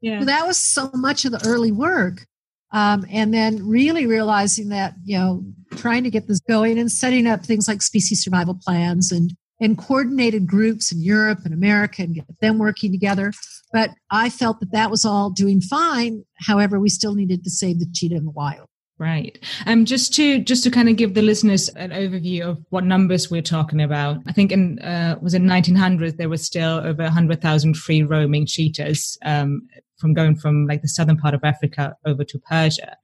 Yeah. 0.00 0.20
So 0.20 0.26
that 0.26 0.46
was 0.46 0.58
so 0.58 0.90
much 0.94 1.24
of 1.24 1.32
the 1.32 1.42
early 1.46 1.72
work. 1.72 2.26
Um, 2.72 3.04
and 3.10 3.34
then 3.34 3.68
really 3.68 4.06
realizing 4.06 4.70
that, 4.70 4.94
you 5.04 5.18
know, 5.18 5.44
trying 5.76 6.04
to 6.04 6.10
get 6.10 6.26
this 6.26 6.40
going 6.40 6.78
and 6.78 6.90
setting 6.90 7.26
up 7.26 7.44
things 7.44 7.68
like 7.68 7.82
species 7.82 8.24
survival 8.24 8.58
plans 8.62 9.12
and 9.12 9.34
and 9.60 9.78
coordinated 9.78 10.46
groups 10.46 10.90
in 10.90 11.00
Europe 11.00 11.40
and 11.44 11.54
America 11.54 12.02
and 12.02 12.14
get 12.16 12.24
them 12.40 12.58
working 12.58 12.90
together. 12.90 13.32
But 13.72 13.90
I 14.10 14.28
felt 14.28 14.58
that 14.58 14.72
that 14.72 14.90
was 14.90 15.04
all 15.04 15.30
doing 15.30 15.60
fine. 15.60 16.24
However, 16.34 16.80
we 16.80 16.88
still 16.88 17.14
needed 17.14 17.44
to 17.44 17.50
save 17.50 17.78
the 17.78 17.86
cheetah 17.92 18.16
in 18.16 18.24
the 18.24 18.32
wild. 18.32 18.66
Right. 19.02 19.36
Um, 19.66 19.84
just 19.84 20.14
to 20.14 20.38
just 20.38 20.62
to 20.62 20.70
kind 20.70 20.88
of 20.88 20.94
give 20.94 21.14
the 21.14 21.22
listeners 21.22 21.68
an 21.70 21.90
overview 21.90 22.42
of 22.42 22.64
what 22.70 22.84
numbers 22.84 23.32
we're 23.32 23.42
talking 23.42 23.80
about. 23.80 24.18
I 24.28 24.32
think 24.32 24.52
in 24.52 24.78
uh, 24.78 25.18
was 25.20 25.34
in 25.34 25.44
1900 25.44 26.18
there 26.18 26.28
was 26.28 26.44
still 26.44 26.78
over 26.84 27.02
100,000 27.02 27.76
free 27.76 28.04
roaming 28.04 28.46
cheetahs 28.46 29.18
um, 29.24 29.66
from 29.96 30.14
going 30.14 30.36
from 30.36 30.68
like 30.68 30.82
the 30.82 30.88
southern 30.88 31.16
part 31.16 31.34
of 31.34 31.42
Africa 31.42 31.96
over 32.06 32.22
to 32.22 32.38
Persia, 32.48 32.96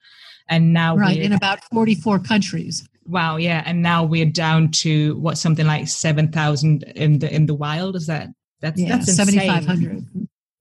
and 0.48 0.72
now 0.72 0.96
right 0.96 1.18
in 1.18 1.32
about 1.32 1.64
44 1.72 2.20
countries. 2.20 2.88
Wow. 3.04 3.36
Yeah, 3.36 3.64
and 3.66 3.82
now 3.82 4.04
we're 4.04 4.24
down 4.24 4.70
to 4.82 5.16
what 5.16 5.36
something 5.36 5.66
like 5.66 5.88
7,000 5.88 6.84
in 6.94 7.18
the 7.18 7.34
in 7.34 7.46
the 7.46 7.56
wild. 7.56 7.96
Is 7.96 8.06
that 8.06 8.28
that's 8.60 8.80
yeah, 8.80 8.98
that's 8.98 9.16
7,500. 9.16 10.06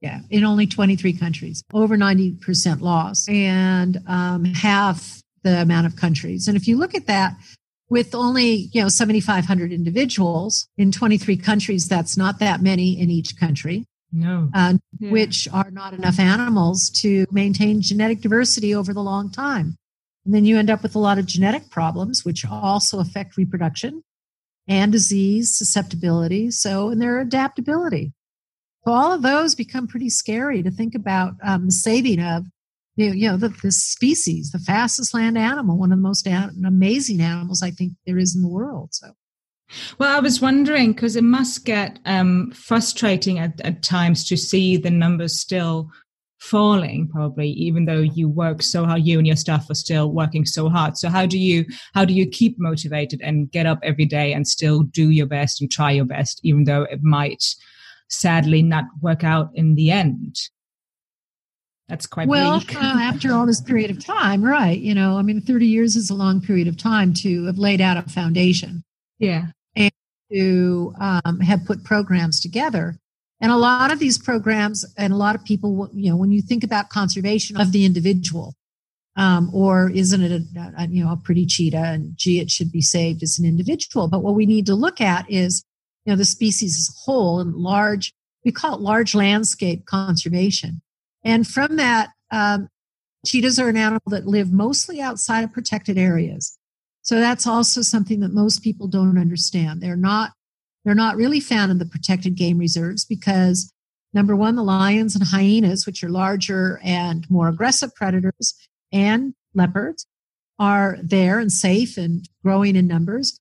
Yeah, 0.02 0.22
in 0.32 0.44
only 0.44 0.66
23 0.66 1.14
countries, 1.14 1.64
over 1.74 1.96
90% 1.96 2.82
loss, 2.82 3.28
and 3.30 4.02
um, 4.08 4.46
half 4.46 5.22
the 5.44 5.62
amount 5.62 5.88
of 5.88 5.96
countries. 5.96 6.48
And 6.48 6.58
if 6.58 6.68
you 6.68 6.78
look 6.78 6.96
at 6.96 7.08
that, 7.08 7.36
with 7.90 8.14
only 8.14 8.70
you 8.74 8.82
know 8.82 8.90
7,500 8.90 9.72
individuals 9.72 10.68
in 10.78 10.92
23 10.92 11.38
countries, 11.38 11.88
that's 11.88 12.18
not 12.18 12.40
that 12.40 12.62
many 12.62 13.00
in 13.00 13.10
each 13.10 13.38
country. 13.38 13.86
No, 14.12 14.50
uh, 14.54 14.76
yeah. 15.00 15.12
which 15.12 15.50
are 15.52 15.70
not 15.70 15.94
enough 15.94 16.18
animals 16.18 16.90
to 17.02 17.26
maintain 17.30 17.82
genetic 17.82 18.22
diversity 18.22 18.74
over 18.74 18.94
the 18.94 19.04
long 19.04 19.30
time. 19.30 19.76
And 20.26 20.34
then 20.34 20.46
you 20.46 20.58
end 20.58 20.70
up 20.70 20.82
with 20.82 20.96
a 20.96 21.00
lot 21.00 21.18
of 21.18 21.26
genetic 21.26 21.70
problems, 21.70 22.24
which 22.24 22.46
also 22.46 23.00
affect 23.00 23.38
reproduction 23.38 24.04
and 24.68 24.92
disease 24.92 25.58
susceptibility. 25.58 26.52
So, 26.52 26.90
and 26.90 27.02
their 27.02 27.20
adaptability. 27.20 28.14
So, 28.86 28.94
all 28.94 29.12
of 29.12 29.22
those 29.22 29.56
become 29.56 29.88
pretty 29.88 30.10
scary 30.10 30.64
to 30.64 30.72
think 30.72 30.96
about 30.96 31.36
um, 31.44 31.66
the 31.66 31.72
saving 31.72 32.22
of, 32.22 32.46
you 32.98 33.30
know, 33.30 33.38
the, 33.38 33.50
the 33.50 33.72
species, 33.72 34.52
the 34.52 34.60
fastest 34.60 35.14
land 35.14 35.38
animal, 35.38 35.78
one 35.78 35.92
of 35.92 35.98
the 35.98 36.02
most 36.02 36.28
amazing 36.28 37.22
animals 37.22 37.62
I 37.62 37.72
think 37.72 37.94
there 38.06 38.18
is 38.18 38.36
in 38.36 38.42
the 38.42 38.50
world. 38.50 38.90
So, 38.92 39.12
well, 40.00 40.16
I 40.16 40.20
was 40.20 40.42
wondering 40.42 40.94
because 40.94 41.16
it 41.16 41.24
must 41.24 41.64
get 41.64 42.00
um, 42.06 42.52
frustrating 42.52 43.38
at, 43.40 43.62
at 43.62 43.84
times 43.84 44.28
to 44.30 44.38
see 44.38 44.78
the 44.78 44.90
numbers 44.92 45.40
still 45.40 45.90
falling 46.40 47.08
probably 47.08 47.50
even 47.50 47.86
though 47.86 48.00
you 48.00 48.30
work 48.30 48.62
so 48.62 48.86
hard 48.86 49.04
you 49.04 49.18
and 49.18 49.26
your 49.26 49.36
staff 49.36 49.68
are 49.72 49.76
still 49.76 50.12
working 50.12 50.46
so 50.46 50.70
hard 50.70 50.96
so 50.96 51.10
how 51.10 51.26
do 51.26 51.38
you 51.38 51.66
how 51.96 52.06
do 52.06 52.14
you 52.14 52.28
keep 52.28 52.56
motivated 52.60 53.20
and 53.24 53.52
get 53.52 53.66
up 53.66 53.80
every 53.82 54.06
day 54.06 54.34
and 54.34 54.48
still 54.48 54.84
do 54.84 55.10
your 55.10 55.26
best 55.26 55.60
and 55.60 55.72
try 55.72 55.90
your 55.90 56.06
best 56.06 56.40
even 56.44 56.66
though 56.66 56.84
it 56.84 57.02
might 57.02 57.44
sadly 58.08 58.62
not 58.62 58.86
work 59.02 59.24
out 59.24 59.50
in 59.56 59.74
the 59.74 59.90
end 59.90 60.36
that's 61.88 62.06
quite 62.06 62.28
well 62.28 62.62
uh, 62.76 63.00
after 63.02 63.34
all 63.34 63.46
this 63.46 63.62
period 63.62 63.90
of 63.90 64.04
time 64.04 64.44
right 64.44 64.80
you 64.80 64.94
know 64.94 65.18
i 65.18 65.22
mean 65.22 65.42
30 65.42 65.66
years 65.66 65.96
is 65.96 66.10
a 66.10 66.16
long 66.16 66.42
period 66.42 66.68
of 66.68 66.78
time 66.78 67.14
to 67.14 67.46
have 67.46 67.58
laid 67.58 67.82
out 67.82 67.98
a 67.98 68.04
foundation. 68.10 68.84
Yeah. 69.20 69.48
And 69.76 69.92
to 70.32 70.94
um, 71.00 71.40
have 71.40 71.66
put 71.66 71.84
programs 71.84 72.40
together. 72.40 72.96
And 73.40 73.52
a 73.52 73.58
lot 73.58 73.92
of 73.92 74.00
these 74.00 74.18
programs, 74.18 74.84
and 74.98 75.14
a 75.14 75.16
lot 75.16 75.36
of 75.36 75.46
people, 75.46 75.90
you 75.94 76.10
know, 76.10 76.18
when 76.18 76.32
you 76.32 76.42
think 76.42 76.64
about 76.64 76.90
conservation 76.90 77.60
of 77.62 77.72
the 77.72 77.86
individual, 77.86 78.56
um, 79.16 79.52
or 79.54 79.92
isn't 79.92 80.22
it 80.22 80.32
a, 80.32 80.74
a, 80.78 80.88
you 80.88 81.04
know 81.04 81.12
a 81.12 81.18
pretty 81.18 81.46
cheetah 81.46 81.78
and 81.78 82.14
gee 82.16 82.40
it 82.40 82.52
should 82.52 82.72
be 82.72 82.82
saved 82.82 83.22
as 83.22 83.38
an 83.38 83.46
individual. 83.46 84.08
But 84.08 84.24
what 84.24 84.34
we 84.36 84.46
need 84.46 84.66
to 84.68 84.76
look 84.76 85.02
at 85.02 85.30
is 85.30 85.64
you 86.06 86.14
know 86.14 86.18
the 86.18 86.26
species 86.26 86.78
as 86.78 86.90
a 86.90 86.98
whole 87.06 87.40
and 87.40 87.54
large 87.56 88.14
we 88.44 88.52
call 88.52 88.76
it 88.76 88.82
large 88.82 89.14
landscape 89.14 89.86
conservation 89.86 90.82
and 91.28 91.48
from 91.48 91.76
that 91.76 92.10
um, 92.32 92.68
cheetahs 93.26 93.60
are 93.60 93.70
an 93.70 93.78
animal 93.78 94.02
that 94.08 94.26
live 94.26 94.52
mostly 94.52 95.02
outside 95.02 95.44
of 95.44 95.54
protected 95.54 95.98
areas 95.98 96.58
so 97.02 97.20
that's 97.20 97.48
also 97.48 97.82
something 97.82 98.20
that 98.20 98.34
most 98.34 98.64
people 98.64 98.88
don't 98.88 99.18
understand 99.18 99.82
they're 99.82 99.96
not 99.96 100.32
they're 100.84 100.96
not 100.96 101.18
really 101.18 101.40
found 101.40 101.70
in 101.70 101.80
the 101.80 101.86
protected 101.86 102.36
game 102.36 102.58
reserves 102.58 103.04
because 103.04 103.74
number 104.14 104.36
one, 104.36 104.56
the 104.56 104.64
lions 104.64 105.16
and 105.16 105.28
hyenas, 105.28 105.86
which 105.86 106.04
are 106.04 106.10
larger 106.10 106.80
and 106.84 107.30
more 107.30 107.48
aggressive 107.48 107.94
predators, 107.94 108.56
and 108.92 109.34
leopards 109.54 110.08
are 110.60 110.98
there 111.02 111.40
and 111.40 111.52
safe 111.52 111.98
and 111.98 112.28
growing 112.44 112.76
in 112.76 112.88
numbers. 112.88 113.40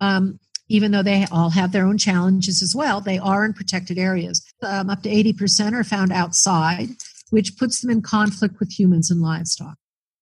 Um, 0.00 0.38
even 0.68 0.92
though 0.92 1.02
they 1.02 1.26
all 1.30 1.50
have 1.50 1.72
their 1.72 1.84
own 1.84 1.98
challenges 1.98 2.62
as 2.62 2.74
well, 2.74 3.00
they 3.00 3.18
are 3.18 3.44
in 3.44 3.52
protected 3.52 3.98
areas. 3.98 4.42
Um, 4.62 4.88
up 4.88 5.02
to 5.02 5.10
80% 5.10 5.74
are 5.74 5.84
found 5.84 6.10
outside, 6.10 6.88
which 7.34 7.56
puts 7.56 7.80
them 7.80 7.90
in 7.90 8.00
conflict 8.00 8.60
with 8.60 8.70
humans 8.70 9.10
and 9.10 9.20
livestock. 9.20 9.74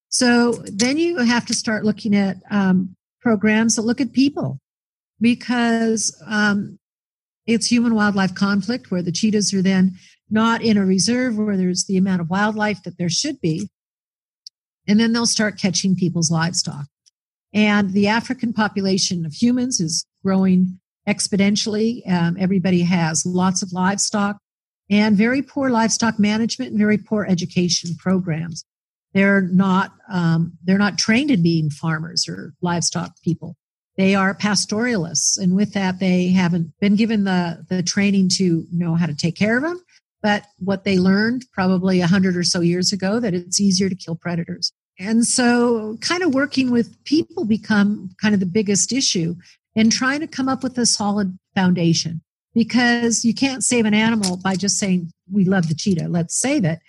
So 0.09 0.53
then 0.65 0.97
you 0.97 1.19
have 1.19 1.45
to 1.45 1.53
start 1.53 1.85
looking 1.85 2.15
at 2.15 2.37
um, 2.49 2.95
programs 3.21 3.75
that 3.75 3.83
look 3.83 4.01
at 4.01 4.13
people 4.13 4.59
because 5.21 6.19
um, 6.25 6.79
it's 7.45 7.67
human 7.67 7.93
wildlife 7.93 8.33
conflict 8.33 8.89
where 8.89 9.03
the 9.03 9.11
cheetahs 9.11 9.53
are 9.53 9.61
then 9.61 9.95
not 10.31 10.63
in 10.63 10.75
a 10.75 10.83
reserve 10.83 11.37
where 11.37 11.55
there's 11.55 11.85
the 11.85 11.97
amount 11.97 12.19
of 12.19 12.31
wildlife 12.31 12.81
that 12.81 12.97
there 12.97 13.09
should 13.09 13.39
be. 13.41 13.69
And 14.87 14.99
then 14.99 15.13
they'll 15.13 15.27
start 15.27 15.61
catching 15.61 15.95
people's 15.95 16.31
livestock. 16.31 16.87
And 17.53 17.93
the 17.93 18.07
African 18.07 18.53
population 18.53 19.23
of 19.23 19.33
humans 19.33 19.79
is 19.79 20.03
growing 20.25 20.79
exponentially. 21.07 22.01
Um, 22.11 22.37
everybody 22.39 22.81
has 22.81 23.23
lots 23.23 23.61
of 23.61 23.71
livestock 23.71 24.37
and 24.89 25.17
very 25.17 25.41
poor 25.41 25.69
livestock 25.69 26.19
management 26.19 26.71
and 26.71 26.79
very 26.79 26.97
poor 26.97 27.25
education 27.25 27.95
programs. 27.97 28.65
They're 29.13 29.41
not 29.41 29.93
um, 30.11 30.53
they're 30.63 30.77
not 30.77 30.97
trained 30.97 31.31
in 31.31 31.43
being 31.43 31.69
farmers 31.69 32.27
or 32.27 32.53
livestock 32.61 33.13
people. 33.23 33.55
They 33.95 34.15
are 34.15 34.33
pastoralists 34.33 35.37
and 35.37 35.55
with 35.55 35.73
that 35.73 35.99
they 35.99 36.29
haven't 36.29 36.73
been 36.79 36.95
given 36.95 37.23
the 37.23 37.65
the 37.69 37.83
training 37.83 38.29
to 38.37 38.65
know 38.71 38.95
how 38.95 39.05
to 39.05 39.15
take 39.15 39.35
care 39.35 39.57
of 39.57 39.63
them 39.63 39.79
but 40.23 40.45
what 40.57 40.85
they 40.85 40.97
learned 40.97 41.45
probably 41.51 41.99
a 41.99 42.07
hundred 42.07 42.35
or 42.35 42.43
so 42.43 42.61
years 42.61 42.91
ago 42.91 43.19
that 43.19 43.35
it's 43.35 43.59
easier 43.59 43.89
to 43.89 43.95
kill 43.95 44.15
predators. 44.15 44.71
And 44.97 45.27
so 45.27 45.97
kind 46.01 46.23
of 46.23 46.33
working 46.33 46.71
with 46.71 47.03
people 47.03 47.45
become 47.45 48.09
kind 48.21 48.33
of 48.33 48.39
the 48.39 48.47
biggest 48.47 48.93
issue 48.93 49.35
and 49.75 49.91
trying 49.91 50.21
to 50.21 50.27
come 50.27 50.47
up 50.47 50.63
with 50.63 50.77
a 50.77 50.85
solid 50.85 51.37
foundation 51.53 52.21
because 52.53 53.25
you 53.25 53.33
can't 53.33 53.63
save 53.63 53.85
an 53.85 53.93
animal 53.93 54.37
by 54.37 54.55
just 54.55 54.77
saying 54.77 55.11
we 55.31 55.45
love 55.45 55.67
the 55.67 55.75
cheetah 55.75 56.07
let's 56.07 56.35
save 56.35 56.63
it 56.63 56.79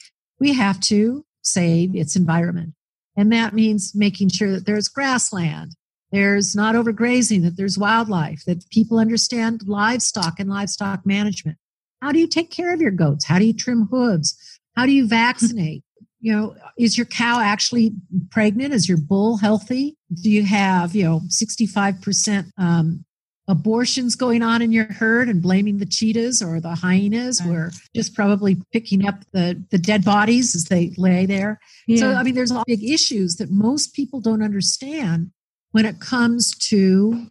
we 0.41 0.53
have 0.53 0.81
to 0.81 1.25
save 1.43 1.95
its 1.95 2.17
environment 2.17 2.75
and 3.17 3.33
that 3.33 3.55
means 3.55 3.95
making 3.95 4.29
sure 4.29 4.51
that 4.51 4.67
there's 4.67 4.89
grassland 4.89 5.75
there's 6.15 6.55
not 6.55 6.77
overgrazing, 6.77 7.43
that 7.43 7.57
there's 7.57 7.77
wildlife, 7.77 8.45
that 8.45 8.71
people 8.71 9.01
understand 9.01 9.67
livestock 9.67 10.39
and 10.39 10.49
livestock 10.49 11.05
management. 11.05 11.59
How 12.01 12.13
do 12.13 12.21
you 12.21 12.29
take 12.29 12.53
care 12.53 12.73
of 12.73 12.81
your 12.81 12.93
goats? 12.93 13.25
How 13.25 13.41
do 13.41 13.45
you 13.45 13.53
trim 13.53 13.89
hooves? 13.91 14.39
How 14.77 14.87
do 14.87 14.93
you 14.93 15.09
vaccinate? 15.09 15.83
You 16.21 16.33
know, 16.33 16.57
is 16.79 16.97
your 16.97 17.07
cow 17.07 17.41
actually 17.41 17.95
pregnant? 18.31 18.73
Is 18.73 18.89
your 18.89 18.99
bull 18.99 19.39
healthy? 19.39 19.97
Do 20.23 20.31
you 20.31 20.45
have, 20.45 20.95
you 20.95 21.03
know, 21.03 21.21
65% 21.29 22.51
um, 22.59 23.05
abortions 23.47 24.15
going 24.15 24.43
on 24.43 24.63
in 24.63 24.73
your 24.73 24.87
herd 24.87 25.29
and 25.29 25.43
blaming 25.43 25.79
the 25.79 25.87
cheetahs 25.87 26.41
or 26.41 26.61
the 26.61 26.75
hyenas 26.75 27.41
right. 27.43 27.51
we're 27.51 27.71
just 27.95 28.15
probably 28.15 28.57
picking 28.73 29.07
up 29.07 29.17
the, 29.33 29.63
the 29.71 29.79
dead 29.79 30.05
bodies 30.05 30.55
as 30.55 30.65
they 30.65 30.93
lay 30.97 31.27
there 31.27 31.61
yeah. 31.87 31.99
so 31.99 32.13
i 32.15 32.23
mean 32.23 32.35
there's 32.35 32.51
a 32.51 32.55
lot 32.55 32.61
of 32.61 32.67
big 32.67 32.83
issues 32.83 33.37
that 33.37 33.51
most 33.51 33.93
people 33.95 34.21
don't 34.21 34.43
understand 34.43 35.31
when 35.73 35.85
it 35.85 35.99
comes 35.99 36.55
to 36.55 37.27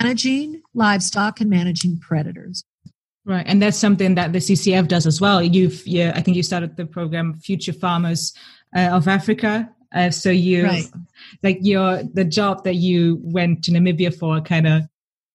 managing 0.00 0.62
livestock 0.74 1.40
and 1.40 1.48
managing 1.48 1.98
predators. 2.00 2.64
Right, 3.24 3.44
and 3.46 3.62
that's 3.62 3.76
something 3.76 4.14
that 4.14 4.32
the 4.32 4.38
CCF 4.38 4.88
does 4.88 5.06
as 5.06 5.20
well. 5.20 5.42
You've, 5.42 5.86
yeah, 5.86 6.12
I 6.14 6.22
think 6.22 6.36
you 6.36 6.42
started 6.42 6.76
the 6.76 6.86
program 6.86 7.34
Future 7.34 7.72
Farmers 7.72 8.32
uh, 8.74 8.88
of 8.88 9.06
Africa. 9.06 9.70
Uh, 9.94 10.10
so 10.10 10.30
you, 10.30 10.64
right. 10.64 10.90
like 11.42 11.58
your 11.60 12.02
the 12.02 12.24
job 12.24 12.64
that 12.64 12.74
you 12.76 13.20
went 13.22 13.64
to 13.64 13.70
Namibia 13.70 14.14
for, 14.14 14.40
kind 14.40 14.66
of 14.66 14.82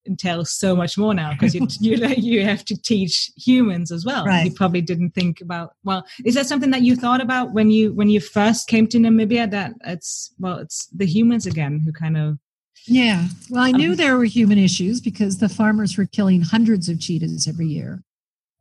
entails 0.05 0.51
so 0.51 0.75
much 0.75 0.97
more 0.97 1.13
now 1.13 1.31
because 1.31 1.55
you 1.55 1.67
you 1.79 1.97
you 2.17 2.45
have 2.45 2.65
to 2.65 2.75
teach 2.75 3.31
humans 3.35 3.91
as 3.91 4.05
well. 4.05 4.25
Right. 4.25 4.45
You 4.45 4.53
probably 4.53 4.81
didn't 4.81 5.11
think 5.11 5.41
about. 5.41 5.75
Well, 5.83 6.05
is 6.25 6.35
that 6.35 6.47
something 6.47 6.71
that 6.71 6.81
you 6.81 6.95
thought 6.95 7.21
about 7.21 7.53
when 7.53 7.71
you 7.71 7.93
when 7.93 8.09
you 8.09 8.19
first 8.19 8.67
came 8.67 8.87
to 8.87 8.97
Namibia? 8.97 9.49
That 9.49 9.73
it's 9.85 10.33
well, 10.39 10.57
it's 10.57 10.87
the 10.87 11.05
humans 11.05 11.45
again 11.45 11.79
who 11.79 11.91
kind 11.91 12.17
of. 12.17 12.37
Yeah, 12.85 13.27
well, 13.49 13.63
I 13.63 13.71
knew 13.71 13.91
um, 13.91 13.95
there 13.95 14.17
were 14.17 14.25
human 14.25 14.57
issues 14.57 14.99
because 14.99 15.37
the 15.37 15.47
farmers 15.47 15.97
were 15.97 16.05
killing 16.05 16.41
hundreds 16.41 16.89
of 16.89 16.99
cheetahs 16.99 17.47
every 17.47 17.67
year, 17.67 18.03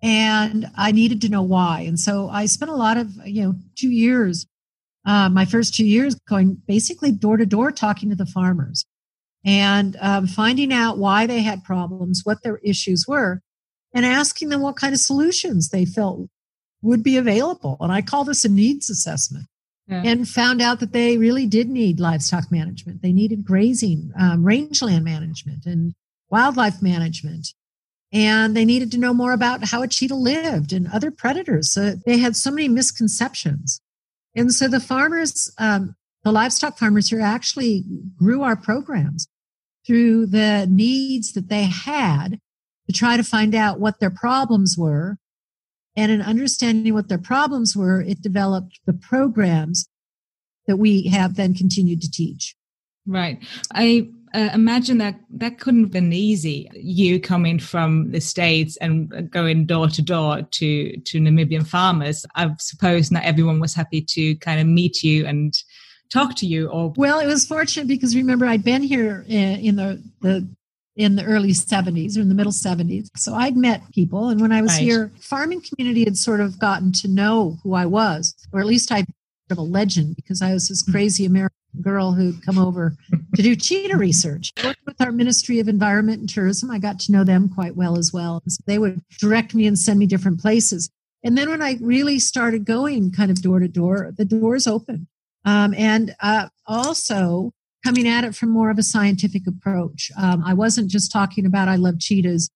and 0.00 0.70
I 0.76 0.92
needed 0.92 1.20
to 1.22 1.28
know 1.28 1.42
why. 1.42 1.80
And 1.80 1.98
so 1.98 2.28
I 2.28 2.46
spent 2.46 2.70
a 2.70 2.76
lot 2.76 2.96
of 2.96 3.10
you 3.26 3.42
know 3.42 3.54
two 3.74 3.90
years, 3.90 4.46
uh, 5.04 5.28
my 5.28 5.44
first 5.44 5.74
two 5.74 5.84
years, 5.84 6.14
going 6.28 6.62
basically 6.68 7.10
door 7.10 7.36
to 7.36 7.46
door 7.46 7.72
talking 7.72 8.10
to 8.10 8.16
the 8.16 8.26
farmers 8.26 8.84
and 9.44 9.96
um, 10.00 10.26
finding 10.26 10.72
out 10.72 10.98
why 10.98 11.26
they 11.26 11.42
had 11.42 11.64
problems, 11.64 12.22
what 12.24 12.42
their 12.42 12.58
issues 12.58 13.06
were, 13.06 13.40
and 13.94 14.06
asking 14.06 14.48
them 14.48 14.60
what 14.60 14.76
kind 14.76 14.94
of 14.94 15.00
solutions 15.00 15.68
they 15.68 15.84
felt 15.84 16.28
would 16.80 17.02
be 17.02 17.16
available. 17.16 17.76
And 17.80 17.92
I 17.92 18.02
call 18.02 18.24
this 18.24 18.44
a 18.44 18.48
needs 18.48 18.90
assessment. 18.90 19.46
Yeah. 19.88 20.02
And 20.04 20.28
found 20.28 20.62
out 20.62 20.78
that 20.78 20.92
they 20.92 21.18
really 21.18 21.46
did 21.46 21.68
need 21.68 21.98
livestock 21.98 22.52
management. 22.52 23.02
They 23.02 23.12
needed 23.12 23.44
grazing, 23.44 24.12
um, 24.18 24.44
rangeland 24.44 25.04
management, 25.04 25.66
and 25.66 25.92
wildlife 26.30 26.80
management. 26.80 27.48
And 28.12 28.56
they 28.56 28.64
needed 28.64 28.92
to 28.92 28.98
know 28.98 29.12
more 29.12 29.32
about 29.32 29.64
how 29.64 29.82
a 29.82 29.88
cheetah 29.88 30.14
lived 30.14 30.72
and 30.72 30.88
other 30.92 31.10
predators. 31.10 31.72
So 31.72 31.96
they 32.06 32.18
had 32.18 32.36
so 32.36 32.50
many 32.50 32.68
misconceptions. 32.68 33.80
And 34.36 34.52
so 34.52 34.68
the 34.68 34.80
farmers, 34.80 35.52
um, 35.58 35.96
the 36.24 36.32
livestock 36.32 36.78
farmers 36.78 37.10
here 37.10 37.20
actually 37.20 37.84
grew 38.16 38.42
our 38.42 38.56
programs 38.56 39.28
through 39.86 40.26
the 40.26 40.66
needs 40.70 41.32
that 41.32 41.48
they 41.48 41.64
had 41.64 42.38
to 42.86 42.92
try 42.92 43.16
to 43.16 43.24
find 43.24 43.54
out 43.54 43.80
what 43.80 43.98
their 44.00 44.10
problems 44.10 44.76
were 44.78 45.18
And 45.96 46.10
in 46.10 46.22
understanding 46.22 46.94
what 46.94 47.08
their 47.08 47.18
problems 47.18 47.76
were, 47.76 48.00
it 48.00 48.22
developed 48.22 48.80
the 48.86 48.94
programs 48.94 49.88
that 50.66 50.76
we 50.76 51.08
have 51.08 51.36
then 51.36 51.54
continued 51.54 52.00
to 52.02 52.10
teach. 52.10 52.54
Right. 53.06 53.44
I 53.74 54.08
uh, 54.32 54.48
imagine 54.54 54.98
that 54.98 55.16
that 55.30 55.58
couldn't 55.58 55.82
have 55.82 55.90
been 55.90 56.12
easy. 56.12 56.70
You 56.74 57.20
coming 57.20 57.58
from 57.58 58.12
the 58.12 58.20
states 58.20 58.78
and 58.78 59.30
going 59.30 59.66
door 59.66 59.88
to 59.88 60.00
door 60.00 60.42
to 60.42 60.96
to 60.96 61.20
Namibian 61.20 61.66
farmers. 61.66 62.24
I 62.36 62.54
suppose 62.58 63.10
not 63.10 63.24
everyone 63.24 63.60
was 63.60 63.74
happy 63.74 64.00
to 64.10 64.34
kind 64.36 64.60
of 64.60 64.66
meet 64.66 65.02
you 65.02 65.26
and 65.26 65.52
talk 66.12 66.36
to 66.36 66.46
you. 66.46 66.68
Or 66.68 66.92
well, 66.96 67.20
it 67.20 67.26
was 67.26 67.46
fortunate 67.46 67.88
because 67.88 68.14
remember 68.14 68.46
I'd 68.46 68.64
been 68.64 68.82
here 68.82 69.24
in, 69.28 69.78
uh, 69.78 69.96
the 70.20 70.28
the 70.28 70.48
in 70.94 71.16
the 71.16 71.24
early 71.24 71.52
70s 71.52 72.18
or 72.18 72.20
in 72.20 72.28
the 72.28 72.34
middle 72.34 72.52
70s. 72.52 73.08
So 73.16 73.34
I'd 73.34 73.56
met 73.56 73.80
people. 73.94 74.28
And 74.28 74.42
when 74.42 74.52
I 74.52 74.60
was 74.60 74.72
right. 74.72 74.82
here, 74.82 75.10
farming 75.20 75.62
community 75.62 76.04
had 76.04 76.18
sort 76.18 76.40
of 76.40 76.58
gotten 76.58 76.92
to 76.92 77.08
know 77.08 77.56
who 77.62 77.72
I 77.72 77.86
was, 77.86 78.34
or 78.52 78.60
at 78.60 78.66
least 78.66 78.92
I 78.92 79.06
of 79.52 79.58
a 79.58 79.62
legend 79.62 80.16
because 80.16 80.42
I 80.42 80.52
was 80.52 80.68
this 80.68 80.82
crazy 80.82 81.24
American 81.24 81.56
girl 81.80 82.12
who'd 82.12 82.44
come 82.44 82.58
over 82.58 82.96
to 83.34 83.42
do 83.42 83.54
cheetah 83.54 83.96
research. 83.96 84.52
I 84.56 84.68
worked 84.68 84.80
with 84.86 85.00
our 85.00 85.12
Ministry 85.12 85.60
of 85.60 85.68
Environment 85.68 86.20
and 86.20 86.28
Tourism. 86.28 86.70
I 86.70 86.78
got 86.78 86.98
to 87.00 87.12
know 87.12 87.22
them 87.22 87.48
quite 87.48 87.76
well 87.76 87.96
as 87.96 88.12
well. 88.12 88.42
So 88.48 88.62
they 88.66 88.78
would 88.78 89.00
direct 89.18 89.54
me 89.54 89.66
and 89.66 89.78
send 89.78 89.98
me 89.98 90.06
different 90.06 90.40
places. 90.40 90.90
And 91.22 91.38
then 91.38 91.50
when 91.50 91.62
I 91.62 91.78
really 91.80 92.18
started 92.18 92.64
going 92.64 93.12
kind 93.12 93.30
of 93.30 93.42
door 93.42 93.60
to 93.60 93.68
door, 93.68 94.12
the 94.16 94.24
doors 94.24 94.66
opened. 94.66 95.06
Um, 95.44 95.74
and 95.76 96.14
uh, 96.20 96.48
also 96.66 97.52
coming 97.84 98.06
at 98.06 98.24
it 98.24 98.34
from 98.34 98.50
more 98.50 98.70
of 98.70 98.78
a 98.78 98.82
scientific 98.82 99.46
approach. 99.46 100.10
Um, 100.16 100.42
I 100.44 100.54
wasn't 100.54 100.90
just 100.90 101.10
talking 101.10 101.46
about 101.46 101.68
I 101.68 101.76
love 101.76 101.98
cheetahs 101.98 102.48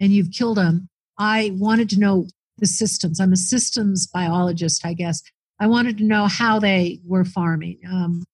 and 0.00 0.12
you've 0.12 0.32
killed 0.32 0.58
them. 0.58 0.88
I 1.18 1.52
wanted 1.54 1.88
to 1.90 1.98
know 1.98 2.26
the 2.58 2.66
systems. 2.66 3.20
I'm 3.20 3.32
a 3.32 3.36
systems 3.36 4.06
biologist, 4.06 4.84
I 4.84 4.92
guess. 4.92 5.22
I 5.58 5.66
wanted 5.66 5.96
to 5.98 6.04
know 6.04 6.26
how 6.26 6.58
they 6.58 7.00
were 7.06 7.24
farming. 7.24 7.78
Um, 7.88 8.24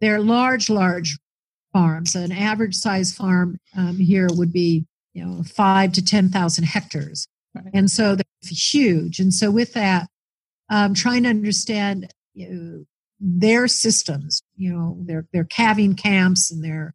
they're 0.00 0.20
large, 0.20 0.68
large 0.68 1.16
farms. 1.72 2.16
An 2.16 2.32
average 2.32 2.74
size 2.74 3.14
farm 3.14 3.58
um, 3.76 3.96
here 3.96 4.28
would 4.32 4.52
be, 4.52 4.86
you 5.12 5.24
know, 5.24 5.42
five 5.44 5.92
to 5.92 6.04
10,000 6.04 6.64
hectares. 6.64 7.28
Right. 7.54 7.70
And 7.72 7.90
so 7.90 8.16
they're 8.16 8.24
huge. 8.42 9.20
And 9.20 9.32
so 9.32 9.50
with 9.50 9.74
that, 9.74 10.08
um, 10.70 10.94
trying 10.94 11.22
to 11.22 11.28
understand 11.28 12.12
you 12.34 12.48
know, 12.48 12.84
their 13.26 13.66
systems, 13.66 14.42
you 14.54 14.70
know, 14.70 14.98
their, 15.00 15.26
their 15.32 15.44
calving 15.44 15.94
camps 15.94 16.50
and 16.50 16.62
their 16.62 16.94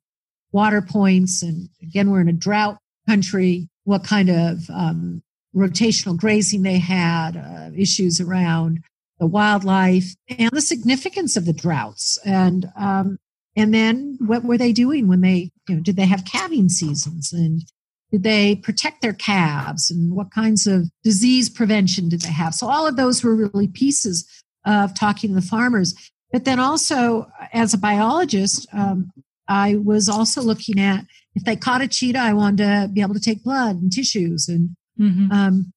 water 0.51 0.81
points. 0.81 1.41
And 1.41 1.69
again, 1.81 2.11
we're 2.11 2.21
in 2.21 2.29
a 2.29 2.33
drought 2.33 2.77
country, 3.07 3.67
what 3.85 4.03
kind 4.03 4.29
of 4.29 4.69
um, 4.69 5.23
rotational 5.55 6.15
grazing 6.15 6.61
they 6.61 6.77
had, 6.77 7.35
uh, 7.35 7.71
issues 7.75 8.21
around 8.21 8.83
the 9.19 9.25
wildlife 9.25 10.15
and 10.37 10.51
the 10.51 10.61
significance 10.61 11.35
of 11.35 11.45
the 11.45 11.53
droughts. 11.53 12.19
And 12.23 12.71
um, 12.77 13.17
and 13.55 13.73
then 13.73 14.17
what 14.21 14.43
were 14.43 14.57
they 14.57 14.71
doing 14.71 15.07
when 15.07 15.21
they 15.21 15.51
you 15.67 15.75
know 15.75 15.81
did 15.81 15.95
they 15.95 16.05
have 16.05 16.25
calving 16.25 16.69
seasons 16.69 17.33
and 17.33 17.63
did 18.11 18.23
they 18.23 18.55
protect 18.55 19.01
their 19.01 19.13
calves 19.13 19.89
and 19.91 20.15
what 20.15 20.31
kinds 20.31 20.65
of 20.67 20.89
disease 21.03 21.49
prevention 21.49 22.07
did 22.07 22.21
they 22.21 22.31
have? 22.31 22.53
So 22.53 22.67
all 22.67 22.87
of 22.87 22.95
those 22.95 23.23
were 23.23 23.35
really 23.35 23.67
pieces 23.67 24.27
of 24.65 24.93
talking 24.93 25.29
to 25.29 25.35
the 25.35 25.45
farmers 25.45 25.95
but 26.31 26.45
then 26.45 26.59
also 26.59 27.27
as 27.53 27.73
a 27.73 27.77
biologist 27.77 28.67
um, 28.73 29.11
i 29.47 29.75
was 29.75 30.07
also 30.09 30.41
looking 30.41 30.79
at 30.79 31.05
if 31.35 31.43
they 31.43 31.55
caught 31.55 31.81
a 31.81 31.87
cheetah 31.87 32.19
i 32.19 32.33
wanted 32.33 32.57
to 32.57 32.89
be 32.93 33.01
able 33.01 33.13
to 33.13 33.19
take 33.19 33.43
blood 33.43 33.75
and 33.75 33.91
tissues. 33.91 34.47
And 34.47 34.75
mm-hmm. 34.99 35.31
um, 35.31 35.73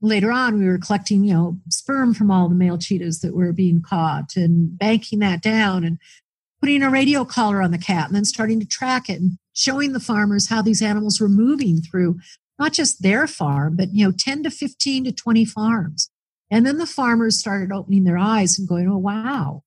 later 0.00 0.30
on 0.30 0.58
we 0.58 0.66
were 0.66 0.78
collecting 0.78 1.24
you 1.24 1.34
know 1.34 1.58
sperm 1.68 2.14
from 2.14 2.30
all 2.30 2.48
the 2.48 2.54
male 2.54 2.78
cheetahs 2.78 3.20
that 3.20 3.34
were 3.34 3.52
being 3.52 3.82
caught 3.82 4.36
and 4.36 4.78
banking 4.78 5.18
that 5.20 5.42
down 5.42 5.84
and 5.84 5.98
putting 6.60 6.82
a 6.82 6.90
radio 6.90 7.24
collar 7.24 7.62
on 7.62 7.70
the 7.70 7.78
cat 7.78 8.06
and 8.06 8.14
then 8.14 8.24
starting 8.24 8.60
to 8.60 8.66
track 8.66 9.08
it 9.08 9.20
and 9.20 9.38
showing 9.54 9.92
the 9.92 10.00
farmers 10.00 10.48
how 10.48 10.60
these 10.60 10.82
animals 10.82 11.20
were 11.20 11.28
moving 11.28 11.80
through 11.80 12.18
not 12.58 12.72
just 12.72 13.02
their 13.02 13.26
farm 13.26 13.76
but 13.76 13.88
you 13.92 14.04
know 14.04 14.12
10 14.16 14.42
to 14.44 14.50
15 14.50 15.04
to 15.04 15.12
20 15.12 15.44
farms. 15.44 16.10
And 16.50 16.64
then 16.64 16.78
the 16.78 16.86
farmers 16.86 17.38
started 17.38 17.72
opening 17.72 18.04
their 18.04 18.18
eyes 18.18 18.58
and 18.58 18.68
going 18.68 18.88
oh 18.88 18.98
wow 18.98 19.62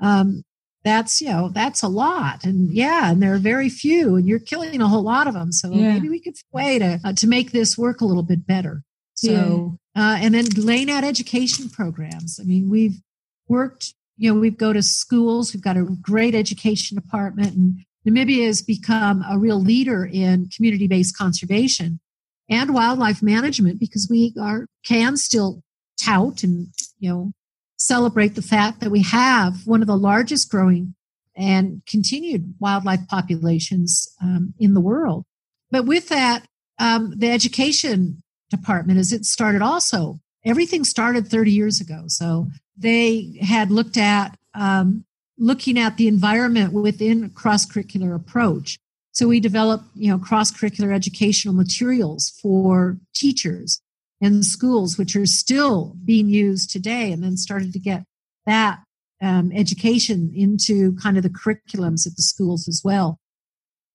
um, 0.00 0.42
that's 0.82 1.20
you 1.20 1.28
know 1.28 1.50
that's 1.50 1.82
a 1.82 1.88
lot 1.88 2.44
and 2.44 2.72
yeah 2.72 3.10
and 3.10 3.22
there 3.22 3.34
are 3.34 3.38
very 3.38 3.68
few 3.68 4.16
and 4.16 4.26
you're 4.26 4.38
killing 4.38 4.80
a 4.80 4.88
whole 4.88 5.02
lot 5.02 5.26
of 5.26 5.34
them 5.34 5.52
so 5.52 5.70
yeah. 5.70 5.92
maybe 5.92 6.08
we 6.08 6.20
could 6.20 6.34
way 6.52 6.78
to 6.78 6.98
uh, 7.04 7.12
to 7.12 7.26
make 7.26 7.52
this 7.52 7.76
work 7.76 8.00
a 8.00 8.04
little 8.06 8.22
bit 8.22 8.46
better 8.46 8.82
so, 9.20 9.78
yeah. 9.94 10.02
uh, 10.02 10.16
and 10.16 10.34
then 10.34 10.46
laying 10.56 10.90
out 10.90 11.04
education 11.04 11.68
programs. 11.68 12.40
I 12.40 12.44
mean, 12.44 12.70
we've 12.70 13.00
worked, 13.48 13.92
you 14.16 14.32
know, 14.32 14.40
we 14.40 14.48
go 14.48 14.72
to 14.72 14.82
schools, 14.82 15.52
we've 15.52 15.62
got 15.62 15.76
a 15.76 15.84
great 16.00 16.34
education 16.34 16.96
department, 16.96 17.54
and 17.54 17.84
Namibia 18.08 18.46
has 18.46 18.62
become 18.62 19.22
a 19.28 19.38
real 19.38 19.60
leader 19.60 20.08
in 20.10 20.48
community 20.56 20.86
based 20.86 21.18
conservation 21.18 22.00
and 22.48 22.72
wildlife 22.72 23.22
management 23.22 23.78
because 23.78 24.08
we 24.10 24.34
are 24.40 24.66
can 24.86 25.18
still 25.18 25.62
tout 26.02 26.42
and, 26.42 26.68
you 26.98 27.10
know, 27.10 27.32
celebrate 27.80 28.34
the 28.34 28.42
fact 28.42 28.80
that 28.80 28.90
we 28.90 29.02
have 29.02 29.66
one 29.66 29.80
of 29.80 29.88
the 29.88 29.96
largest 29.96 30.50
growing 30.50 30.94
and 31.34 31.82
continued 31.86 32.54
wildlife 32.60 33.00
populations 33.08 34.06
um, 34.22 34.52
in 34.58 34.74
the 34.74 34.80
world. 34.80 35.24
But 35.70 35.86
with 35.86 36.08
that, 36.10 36.44
um, 36.78 37.14
the 37.16 37.30
education 37.30 38.22
department 38.50 38.98
as 38.98 39.12
it 39.12 39.24
started 39.24 39.62
also 39.62 40.20
everything 40.44 40.84
started 40.84 41.28
30 41.28 41.52
years 41.52 41.80
ago. 41.80 42.04
So 42.06 42.48
they 42.76 43.38
had 43.40 43.70
looked 43.70 43.96
at 43.96 44.38
um, 44.54 45.04
looking 45.38 45.78
at 45.78 45.96
the 45.96 46.08
environment 46.08 46.72
within 46.72 47.30
cross-curricular 47.30 48.14
approach. 48.14 48.78
So 49.12 49.28
we 49.28 49.40
developed 49.40 49.84
you 49.94 50.10
know 50.10 50.18
cross-curricular 50.18 50.94
educational 50.94 51.54
materials 51.54 52.30
for 52.42 52.98
teachers 53.14 53.80
and 54.20 54.44
schools 54.44 54.98
which 54.98 55.16
are 55.16 55.26
still 55.26 55.96
being 56.04 56.28
used 56.28 56.70
today 56.70 57.12
and 57.12 57.22
then 57.22 57.36
started 57.36 57.72
to 57.72 57.78
get 57.78 58.04
that 58.46 58.80
um, 59.22 59.52
education 59.52 60.32
into 60.34 60.94
kind 60.96 61.16
of 61.16 61.22
the 61.22 61.30
curriculums 61.30 62.06
at 62.06 62.16
the 62.16 62.22
schools 62.22 62.68
as 62.68 62.82
well 62.84 63.18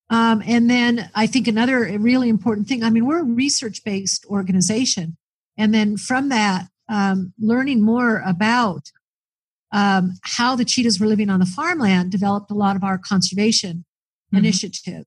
um, 0.10 0.44
and 0.46 0.70
then 0.70 1.10
I 1.16 1.28
think 1.28 1.48
another 1.48 1.82
really 2.00 2.30
important 2.30 2.68
thing, 2.68 2.84
I 2.84 2.90
mean, 2.90 3.06
we're 3.06 3.22
a 3.22 3.24
research 3.24 3.84
based 3.84 4.26
organization. 4.28 5.18
And 5.58 5.74
then 5.74 5.98
from 5.98 6.30
that, 6.30 6.68
um, 6.88 7.34
learning 7.40 7.82
more 7.82 8.22
about 8.26 8.92
um, 9.72 10.14
how 10.22 10.56
the 10.56 10.66
cheetahs 10.66 11.00
were 11.00 11.08
living 11.08 11.30
on 11.30 11.40
the 11.40 11.46
farmland 11.46 12.12
developed 12.12 12.52
a 12.52 12.56
lot 12.56 12.76
of 12.76 12.84
our 12.84 13.00
conservation 13.00 13.84
mm-hmm. 14.28 14.38
initiative 14.38 15.06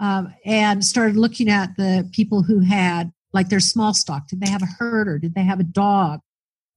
um, 0.00 0.34
and 0.44 0.84
started 0.84 1.16
looking 1.16 1.48
at 1.48 1.76
the 1.76 2.08
people 2.12 2.42
who 2.42 2.60
had 2.60 3.12
like 3.34 3.48
their 3.48 3.60
small 3.60 3.92
stock. 3.92 4.28
Did 4.28 4.40
they 4.40 4.50
have 4.50 4.62
a 4.62 4.76
herder? 4.78 5.18
Did 5.18 5.34
they 5.34 5.42
have 5.42 5.60
a 5.60 5.64
dog? 5.64 6.20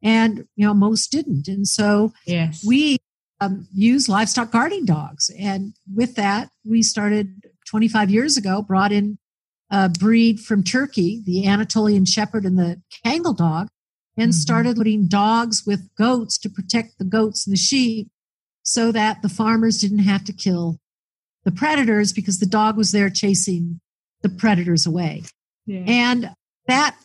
And, 0.04 0.46
you 0.56 0.66
know, 0.66 0.74
most 0.74 1.12
didn't. 1.12 1.48
And 1.48 1.68
so 1.68 2.12
yes. 2.26 2.64
we 2.66 2.98
um, 3.40 3.68
use 3.74 4.10
livestock 4.10 4.52
guarding 4.52 4.86
dogs. 4.86 5.32
And 5.40 5.74
with 5.94 6.16
that, 6.16 6.50
we 6.66 6.82
started 6.82 7.46
25 7.70 8.10
years 8.10 8.38
ago, 8.38 8.62
brought 8.62 8.92
in 8.92 9.18
a 9.70 9.90
breed 9.90 10.40
from 10.40 10.64
Turkey, 10.64 11.22
the 11.26 11.48
Anatolian 11.48 12.06
Shepherd 12.06 12.46
and 12.46 12.58
the 12.58 12.82
Kangal 13.06 13.38
dog, 13.38 13.68
and 14.18 14.32
mm-hmm. 14.32 14.40
started 14.40 14.78
putting 14.78 15.08
dogs 15.08 15.64
with 15.66 15.94
goats 15.96 16.38
to 16.40 16.50
protect 16.50 16.98
the 16.98 17.06
goats 17.06 17.46
and 17.46 17.54
the 17.54 17.60
sheep 17.60 18.10
so 18.64 18.92
that 18.92 19.22
the 19.22 19.30
farmers 19.30 19.80
didn't 19.80 20.00
have 20.00 20.24
to 20.26 20.34
kill 20.34 20.80
the 21.44 21.52
predators 21.52 22.12
because 22.12 22.40
the 22.40 22.46
dog 22.46 22.76
was 22.76 22.92
there 22.92 23.10
chasing 23.10 23.80
the 24.22 24.30
predators 24.30 24.86
away. 24.86 25.24
Yeah. 25.66 25.84
And 25.86 26.30
that 26.68 26.96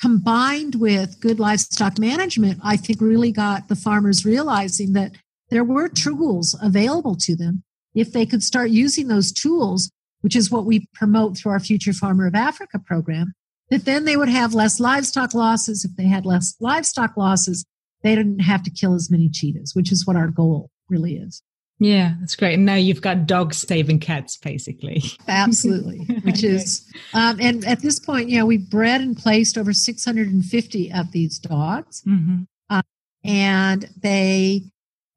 combined 0.00 0.76
with 0.76 1.20
good 1.20 1.40
livestock 1.40 1.98
management, 1.98 2.60
I 2.62 2.76
think 2.76 3.00
really 3.00 3.32
got 3.32 3.68
the 3.68 3.76
farmers 3.76 4.24
realizing 4.24 4.92
that 4.92 5.12
there 5.50 5.64
were 5.64 5.88
tools 5.88 6.56
available 6.62 7.16
to 7.16 7.34
them. 7.34 7.62
If 7.94 8.12
they 8.12 8.26
could 8.26 8.42
start 8.42 8.70
using 8.70 9.08
those 9.08 9.32
tools, 9.32 9.90
which 10.20 10.36
is 10.36 10.50
what 10.50 10.66
we 10.66 10.86
promote 10.94 11.36
through 11.36 11.52
our 11.52 11.60
Future 11.60 11.92
Farmer 11.92 12.26
of 12.26 12.34
Africa 12.34 12.78
program, 12.78 13.32
that 13.70 13.84
then 13.84 14.04
they 14.04 14.16
would 14.16 14.28
have 14.28 14.54
less 14.54 14.80
livestock 14.80 15.34
losses. 15.34 15.84
If 15.84 15.96
they 15.96 16.06
had 16.06 16.24
less 16.24 16.54
livestock 16.60 17.16
losses, 17.16 17.64
they 18.02 18.14
didn't 18.14 18.40
have 18.40 18.62
to 18.64 18.70
kill 18.70 18.94
as 18.94 19.10
many 19.10 19.28
cheetahs, 19.28 19.74
which 19.74 19.90
is 19.90 20.06
what 20.06 20.16
our 20.16 20.28
goal 20.28 20.70
really 20.88 21.16
is. 21.16 21.42
Yeah, 21.80 22.14
that's 22.20 22.34
great. 22.34 22.54
And 22.54 22.66
now 22.66 22.74
you've 22.74 23.00
got 23.00 23.26
dogs 23.26 23.58
saving 23.58 24.00
cats, 24.00 24.36
basically. 24.36 25.02
Absolutely, 25.28 25.98
which 26.22 26.42
is, 26.42 26.90
um, 27.14 27.38
and 27.40 27.64
at 27.64 27.80
this 27.80 28.00
point, 28.00 28.28
you 28.28 28.38
know, 28.38 28.46
we've 28.46 28.68
bred 28.68 29.00
and 29.00 29.16
placed 29.16 29.56
over 29.56 29.72
650 29.72 30.92
of 30.92 31.12
these 31.12 31.38
dogs. 31.38 32.02
Mm-hmm. 32.02 32.42
Uh, 32.68 32.82
and 33.24 33.88
they 34.00 34.64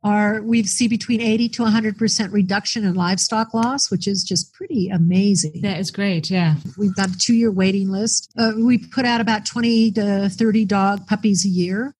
are 0.04 0.41
we 0.41 0.63
see 0.63 0.88
between 0.88 1.21
80 1.21 1.50
to 1.50 1.63
100% 1.63 2.34
reduction 2.34 2.86
in 2.86 2.93
livestock 2.95 3.54
loss, 3.54 3.91
which 3.91 4.08
is 4.08 4.24
just 4.24 4.54
pretty 4.54 4.89
amazing. 4.89 5.62
That 5.62 5.80
is 5.80 5.91
great, 5.91 6.30
yeah. 6.30 6.56
We've 6.78 6.95
got 6.95 7.10
a 7.10 7.17
two 7.17 7.36
year 7.36 7.52
waiting 7.52 7.89
list. 7.89 8.32
Uh, 8.38 8.54
we 8.56 8.78
put 8.78 9.06
out 9.06 9.21
about 9.21 9.45
20 9.45 9.91
to 9.93 10.30
30 10.30 10.65
dog 10.65 11.08
puppies 11.08 11.45
a 11.45 11.50
year. 11.50 11.93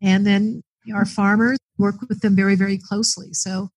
And 0.00 0.26
then 0.26 0.62
our 0.94 1.04
farmers 1.04 1.58
work 1.78 1.96
with 2.08 2.20
them 2.20 2.34
very, 2.34 2.56
very 2.56 2.78
closely. 2.78 3.32
So 3.32 3.68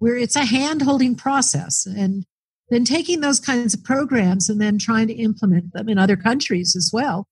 we're, 0.00 0.16
it's 0.16 0.36
a 0.36 0.44
hand 0.44 0.82
holding 0.82 1.14
process. 1.14 1.86
And 1.86 2.24
then 2.68 2.84
taking 2.84 3.20
those 3.20 3.38
kinds 3.38 3.74
of 3.74 3.84
programs 3.84 4.48
and 4.48 4.60
then 4.60 4.78
trying 4.78 5.06
to 5.08 5.14
implement 5.14 5.72
them 5.72 5.88
in 5.88 5.98
other 5.98 6.16
countries 6.16 6.74
as 6.76 6.90
well. 6.92 7.26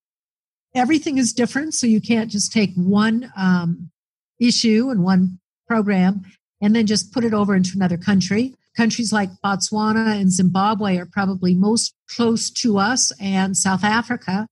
Everything 0.73 1.17
is 1.17 1.33
different. 1.33 1.73
So 1.73 1.87
you 1.87 2.01
can't 2.01 2.31
just 2.31 2.51
take 2.51 2.73
one 2.75 3.31
um, 3.37 3.91
issue 4.39 4.89
and 4.89 5.03
one 5.03 5.39
program 5.67 6.23
and 6.61 6.75
then 6.75 6.85
just 6.85 7.13
put 7.13 7.23
it 7.23 7.33
over 7.33 7.55
into 7.55 7.71
another 7.75 7.97
country. 7.97 8.55
Countries 8.77 9.13
like 9.13 9.29
Botswana 9.43 10.19
and 10.19 10.31
Zimbabwe 10.31 10.97
are 10.97 11.05
probably 11.05 11.53
most 11.53 11.93
close 12.09 12.49
to 12.51 12.77
us 12.77 13.11
and 13.19 13.55
South 13.55 13.83
Africa. 13.83 14.47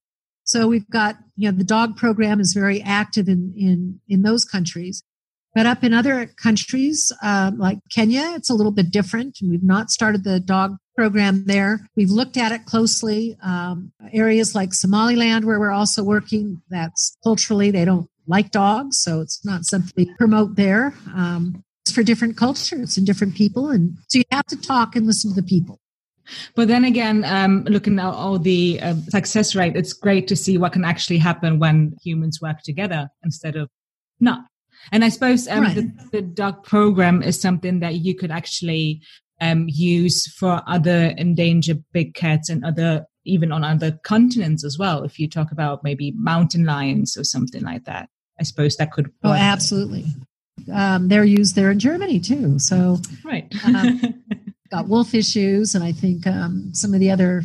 So 0.45 0.67
we've 0.67 0.89
got, 0.89 1.17
you 1.35 1.51
know, 1.51 1.57
the 1.57 1.63
dog 1.63 1.95
program 1.95 2.39
is 2.39 2.53
very 2.53 2.81
active 2.81 3.27
in, 3.27 3.53
in, 3.57 3.99
in 4.07 4.23
those 4.23 4.43
countries. 4.45 5.01
But 5.55 5.65
up 5.65 5.83
in 5.83 5.93
other 5.93 6.25
countries 6.25 7.11
uh, 7.21 7.51
like 7.55 7.79
Kenya, 7.91 8.33
it's 8.35 8.49
a 8.49 8.55
little 8.55 8.71
bit 8.71 8.91
different. 8.91 9.37
We've 9.41 9.63
not 9.63 9.91
started 9.91 10.23
the 10.23 10.39
dog 10.39 10.77
program 10.95 11.45
there. 11.45 11.87
We've 11.95 12.09
looked 12.09 12.37
at 12.37 12.51
it 12.51 12.65
closely. 12.65 13.37
Um, 13.43 13.91
areas 14.11 14.55
like 14.55 14.73
Somaliland, 14.73 15.45
where 15.45 15.59
we're 15.59 15.71
also 15.71 16.03
working, 16.03 16.61
that's 16.69 17.17
culturally, 17.23 17.71
they 17.71 17.85
don't 17.85 18.09
like 18.27 18.51
dogs, 18.51 18.97
so 18.97 19.21
it's 19.21 19.43
not 19.45 19.65
something 19.65 19.91
we 19.97 20.13
promote 20.15 20.55
there. 20.55 20.93
Um, 21.13 21.63
it's 21.85 21.91
for 21.91 22.03
different 22.03 22.37
cultures 22.37 22.97
and 22.97 23.05
different 23.05 23.35
people, 23.35 23.69
and 23.69 23.97
so 24.07 24.19
you 24.19 24.23
have 24.31 24.45
to 24.47 24.59
talk 24.59 24.95
and 24.95 25.05
listen 25.05 25.33
to 25.33 25.41
the 25.41 25.47
people. 25.47 25.79
But 26.55 26.69
then 26.69 26.85
again, 26.85 27.25
um, 27.25 27.65
looking 27.65 27.99
at 27.99 28.05
all 28.05 28.39
the 28.39 28.79
uh, 28.81 28.95
success 29.09 29.55
rate, 29.55 29.75
it's 29.75 29.91
great 29.91 30.29
to 30.29 30.37
see 30.37 30.57
what 30.57 30.71
can 30.71 30.85
actually 30.85 31.17
happen 31.17 31.59
when 31.59 31.97
humans 32.01 32.39
work 32.41 32.61
together 32.63 33.09
instead 33.23 33.57
of 33.57 33.69
not. 34.21 34.45
And 34.91 35.03
I 35.03 35.09
suppose 35.09 35.47
um, 35.47 35.63
right. 35.63 35.75
the, 35.75 36.09
the 36.11 36.21
dog 36.21 36.63
program 36.63 37.23
is 37.23 37.39
something 37.39 37.79
that 37.79 37.95
you 37.95 38.15
could 38.15 38.31
actually 38.31 39.01
um, 39.41 39.65
use 39.67 40.27
for 40.33 40.61
other 40.67 41.13
endangered 41.17 41.83
big 41.91 42.13
cats 42.13 42.49
and 42.49 42.63
other 42.63 43.05
even 43.25 43.51
on 43.51 43.63
other 43.63 43.91
continents 44.03 44.65
as 44.65 44.77
well. 44.77 45.03
If 45.03 45.17
you 45.17 45.29
talk 45.29 45.51
about 45.51 45.83
maybe 45.83 46.11
mountain 46.11 46.65
lions 46.65 47.15
or 47.17 47.23
something 47.23 47.63
like 47.63 47.85
that. 47.85 48.09
I 48.39 48.43
suppose 48.43 48.75
that 48.77 48.91
could. 48.91 49.11
Oh, 49.23 49.31
absolutely. 49.31 50.05
Um, 50.71 51.07
they're 51.07 51.23
used 51.23 51.55
there 51.55 51.71
in 51.71 51.79
Germany 51.79 52.19
too. 52.19 52.59
So 52.59 52.99
right, 53.23 53.53
um, 53.65 54.23
got 54.71 54.87
wolf 54.87 55.13
issues, 55.13 55.75
and 55.75 55.83
I 55.83 55.91
think 55.91 56.25
um, 56.27 56.73
some 56.73 56.93
of 56.93 56.99
the 56.99 57.11
other. 57.11 57.43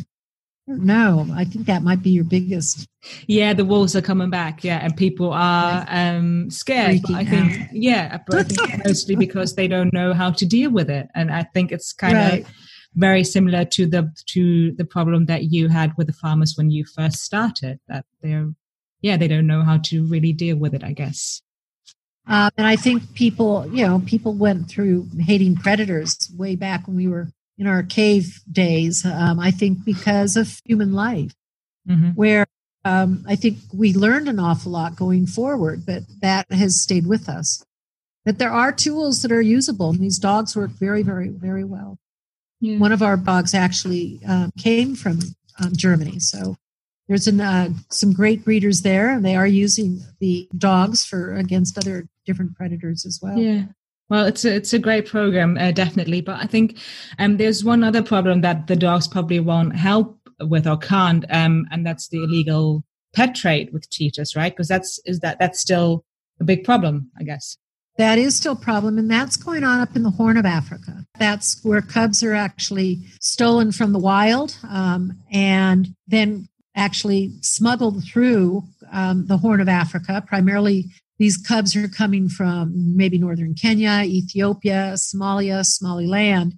No, 0.71 1.27
I 1.33 1.45
think 1.45 1.65
that 1.65 1.81
might 1.81 2.03
be 2.03 2.11
your 2.11 2.23
biggest. 2.23 2.87
Yeah, 3.25 3.53
the 3.53 3.65
wolves 3.65 3.95
are 3.95 4.03
coming 4.03 4.29
back. 4.29 4.63
Yeah, 4.63 4.77
and 4.77 4.95
people 4.95 5.33
are 5.33 5.83
um, 5.89 6.51
scared. 6.51 7.01
I 7.11 7.25
think, 7.25 7.59
out. 7.59 7.73
yeah, 7.73 8.19
I 8.31 8.43
think 8.43 8.85
mostly 8.85 9.15
because 9.15 9.55
they 9.55 9.67
don't 9.67 9.91
know 9.91 10.13
how 10.13 10.29
to 10.29 10.45
deal 10.45 10.69
with 10.69 10.87
it, 10.91 11.07
and 11.15 11.31
I 11.31 11.41
think 11.41 11.71
it's 11.71 11.91
kind 11.91 12.13
right. 12.13 12.41
of 12.41 12.47
very 12.93 13.23
similar 13.23 13.65
to 13.65 13.87
the 13.87 14.13
to 14.27 14.71
the 14.73 14.85
problem 14.85 15.25
that 15.25 15.45
you 15.45 15.69
had 15.69 15.91
with 15.97 16.05
the 16.05 16.13
farmers 16.13 16.53
when 16.55 16.69
you 16.69 16.85
first 16.85 17.23
started. 17.23 17.79
That 17.87 18.05
they're 18.21 18.53
yeah, 19.01 19.17
they 19.17 19.27
don't 19.27 19.47
know 19.47 19.63
how 19.63 19.79
to 19.85 20.05
really 20.05 20.33
deal 20.33 20.57
with 20.57 20.75
it, 20.75 20.83
I 20.83 20.93
guess. 20.93 21.41
Um, 22.27 22.51
and 22.57 22.67
I 22.67 22.75
think 22.75 23.15
people, 23.15 23.67
you 23.73 23.87
know, 23.87 24.03
people 24.05 24.33
went 24.33 24.69
through 24.69 25.07
hating 25.19 25.55
predators 25.55 26.31
way 26.37 26.55
back 26.55 26.85
when 26.85 26.95
we 26.95 27.07
were 27.07 27.29
in 27.59 27.67
our 27.67 27.83
cave 27.83 28.41
days. 28.51 29.05
Um, 29.05 29.39
I 29.39 29.51
think 29.51 29.83
because 29.85 30.35
of 30.37 30.59
human 30.65 30.93
life, 30.93 31.33
mm-hmm. 31.87 32.11
where 32.11 32.47
um, 32.85 33.25
I 33.27 33.35
think 33.35 33.57
we 33.73 33.93
learned 33.93 34.29
an 34.29 34.39
awful 34.39 34.71
lot 34.71 34.95
going 34.95 35.27
forward, 35.27 35.85
but 35.85 36.03
that 36.21 36.49
has 36.51 36.81
stayed 36.81 37.05
with 37.05 37.27
us. 37.27 37.63
That 38.25 38.39
there 38.39 38.51
are 38.51 38.71
tools 38.71 39.21
that 39.21 39.31
are 39.31 39.41
usable, 39.41 39.89
and 39.89 39.99
these 39.99 40.17
dogs 40.17 40.55
work 40.55 40.71
very, 40.71 41.03
very, 41.03 41.29
very 41.29 41.63
well. 41.63 41.97
Yeah. 42.61 42.77
One 42.77 42.91
of 42.91 43.01
our 43.01 43.17
dogs 43.17 43.53
actually 43.53 44.19
um, 44.27 44.51
came 44.57 44.95
from 44.95 45.19
um, 45.61 45.71
Germany, 45.75 46.19
so 46.19 46.55
there's 47.07 47.27
an, 47.27 47.41
uh, 47.41 47.69
some 47.89 48.13
great 48.13 48.45
breeders 48.45 48.81
there, 48.81 49.09
and 49.09 49.25
they 49.25 49.35
are 49.35 49.47
using 49.47 50.01
the 50.19 50.47
dogs 50.57 51.05
for 51.05 51.35
against 51.35 51.77
other 51.77 52.07
different 52.25 52.55
predators 52.55 53.05
as 53.05 53.19
well. 53.21 53.37
Yeah. 53.37 53.65
Well, 54.09 54.25
it's 54.25 54.43
a, 54.43 54.55
it's 54.55 54.73
a 54.73 54.79
great 54.79 55.05
program, 55.07 55.57
uh, 55.57 55.71
definitely. 55.71 56.21
But 56.21 56.39
I 56.41 56.47
think 56.47 56.77
um, 57.19 57.37
there's 57.37 57.63
one 57.63 57.83
other 57.83 58.01
problem 58.01 58.41
that 58.41 58.67
the 58.67 58.75
dogs 58.75 59.07
probably 59.07 59.39
won't 59.39 59.75
help 59.75 60.17
with 60.41 60.67
or 60.67 60.77
can't, 60.77 61.25
um, 61.29 61.67
and 61.71 61.85
that's 61.85 62.07
the 62.09 62.23
illegal 62.23 62.83
pet 63.13 63.35
trade 63.35 63.71
with 63.73 63.89
cheetahs, 63.89 64.35
right? 64.35 64.51
Because 64.51 64.67
that's 64.67 64.99
is 65.05 65.19
that 65.19 65.39
that's 65.39 65.59
still 65.59 66.05
a 66.39 66.43
big 66.43 66.63
problem, 66.63 67.11
I 67.19 67.23
guess. 67.23 67.57
That 67.97 68.17
is 68.17 68.35
still 68.35 68.53
a 68.53 68.55
problem, 68.55 68.97
and 68.97 69.11
that's 69.11 69.35
going 69.35 69.63
on 69.63 69.81
up 69.81 69.95
in 69.95 70.03
the 70.03 70.11
Horn 70.11 70.37
of 70.37 70.45
Africa. 70.45 71.05
That's 71.17 71.61
where 71.63 71.81
cubs 71.81 72.23
are 72.23 72.33
actually 72.33 73.01
stolen 73.19 73.71
from 73.73 73.91
the 73.91 73.99
wild 73.99 74.55
um, 74.67 75.19
and 75.31 75.93
then 76.07 76.47
actually 76.75 77.33
smuggled 77.41 78.03
through 78.05 78.63
um, 78.91 79.27
the 79.27 79.37
Horn 79.37 79.59
of 79.59 79.67
Africa. 79.67 80.23
Primarily, 80.25 80.85
these 81.19 81.37
cubs 81.37 81.75
are 81.75 81.89
coming 81.89 82.29
from 82.29 82.71
maybe 82.95 83.17
northern 83.17 83.53
Kenya, 83.53 84.03
Ethiopia, 84.05 84.93
Somalia, 84.95 85.65
Somaliland, 85.65 86.53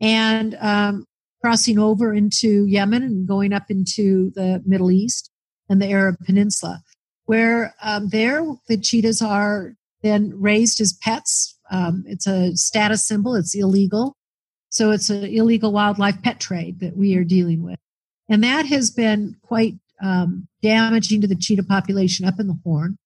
and 0.00 0.56
um, 0.60 1.06
crossing 1.40 1.78
over 1.78 2.12
into 2.12 2.66
Yemen 2.66 3.04
and 3.04 3.26
going 3.26 3.52
up 3.52 3.70
into 3.70 4.32
the 4.34 4.60
Middle 4.66 4.90
East 4.90 5.30
and 5.68 5.80
the 5.80 5.90
Arab 5.90 6.16
Peninsula, 6.26 6.82
where 7.26 7.74
um, 7.82 8.08
there 8.08 8.44
the 8.68 8.76
cheetahs 8.76 9.22
are 9.22 9.74
then 10.02 10.32
raised 10.36 10.80
as 10.80 10.92
pets. 11.00 11.56
Um, 11.70 12.02
it's 12.06 12.26
a 12.26 12.56
status 12.56 13.06
symbol, 13.06 13.36
it's 13.36 13.54
illegal. 13.54 14.16
So 14.68 14.90
it's 14.90 15.10
an 15.10 15.24
illegal 15.24 15.72
wildlife 15.72 16.20
pet 16.22 16.40
trade 16.40 16.80
that 16.80 16.96
we 16.96 17.14
are 17.16 17.24
dealing 17.24 17.62
with. 17.62 17.78
And 18.28 18.42
that 18.42 18.66
has 18.66 18.90
been 18.90 19.36
quite 19.42 19.74
um, 20.02 20.48
damaging 20.62 21.20
to 21.20 21.26
the 21.26 21.36
cheetah 21.36 21.64
population 21.64 22.26
up 22.26 22.40
in 22.40 22.48
the 22.48 22.58
Horn. 22.64 22.96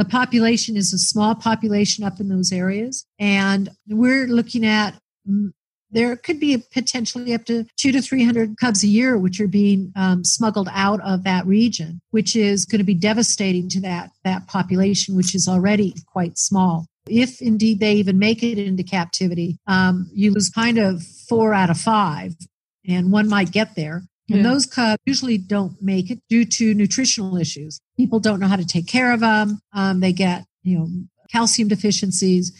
The 0.00 0.06
population 0.06 0.78
is 0.78 0.94
a 0.94 0.98
small 0.98 1.34
population 1.34 2.04
up 2.04 2.20
in 2.20 2.30
those 2.30 2.52
areas. 2.52 3.04
And 3.18 3.68
we're 3.86 4.26
looking 4.26 4.64
at 4.64 4.94
mm, 5.28 5.50
there 5.90 6.16
could 6.16 6.40
be 6.40 6.56
potentially 6.72 7.34
up 7.34 7.44
to 7.44 7.66
two 7.76 7.92
to 7.92 8.00
300 8.00 8.56
cubs 8.56 8.82
a 8.82 8.86
year, 8.86 9.18
which 9.18 9.42
are 9.42 9.46
being 9.46 9.92
um, 9.96 10.24
smuggled 10.24 10.70
out 10.72 11.02
of 11.02 11.24
that 11.24 11.44
region, 11.44 12.00
which 12.12 12.34
is 12.34 12.64
going 12.64 12.78
to 12.78 12.84
be 12.84 12.94
devastating 12.94 13.68
to 13.68 13.80
that, 13.82 14.08
that 14.24 14.46
population, 14.46 15.16
which 15.16 15.34
is 15.34 15.46
already 15.46 15.92
quite 16.06 16.38
small. 16.38 16.86
If 17.06 17.42
indeed 17.42 17.80
they 17.80 17.92
even 17.96 18.18
make 18.18 18.42
it 18.42 18.56
into 18.56 18.82
captivity, 18.82 19.58
um, 19.66 20.08
you 20.14 20.32
lose 20.32 20.48
kind 20.48 20.78
of 20.78 21.02
four 21.28 21.52
out 21.52 21.68
of 21.68 21.76
five, 21.76 22.32
and 22.88 23.12
one 23.12 23.28
might 23.28 23.52
get 23.52 23.74
there. 23.76 24.04
And 24.36 24.44
those 24.44 24.66
cubs 24.66 25.00
usually 25.06 25.38
don't 25.38 25.80
make 25.80 26.10
it 26.10 26.20
due 26.28 26.44
to 26.44 26.74
nutritional 26.74 27.36
issues. 27.36 27.80
People 27.96 28.20
don't 28.20 28.40
know 28.40 28.48
how 28.48 28.56
to 28.56 28.66
take 28.66 28.86
care 28.86 29.12
of 29.12 29.20
them. 29.20 29.60
Um, 29.72 30.00
they 30.00 30.12
get, 30.12 30.44
you 30.62 30.78
know, 30.78 30.88
calcium 31.30 31.68
deficiencies. 31.68 32.52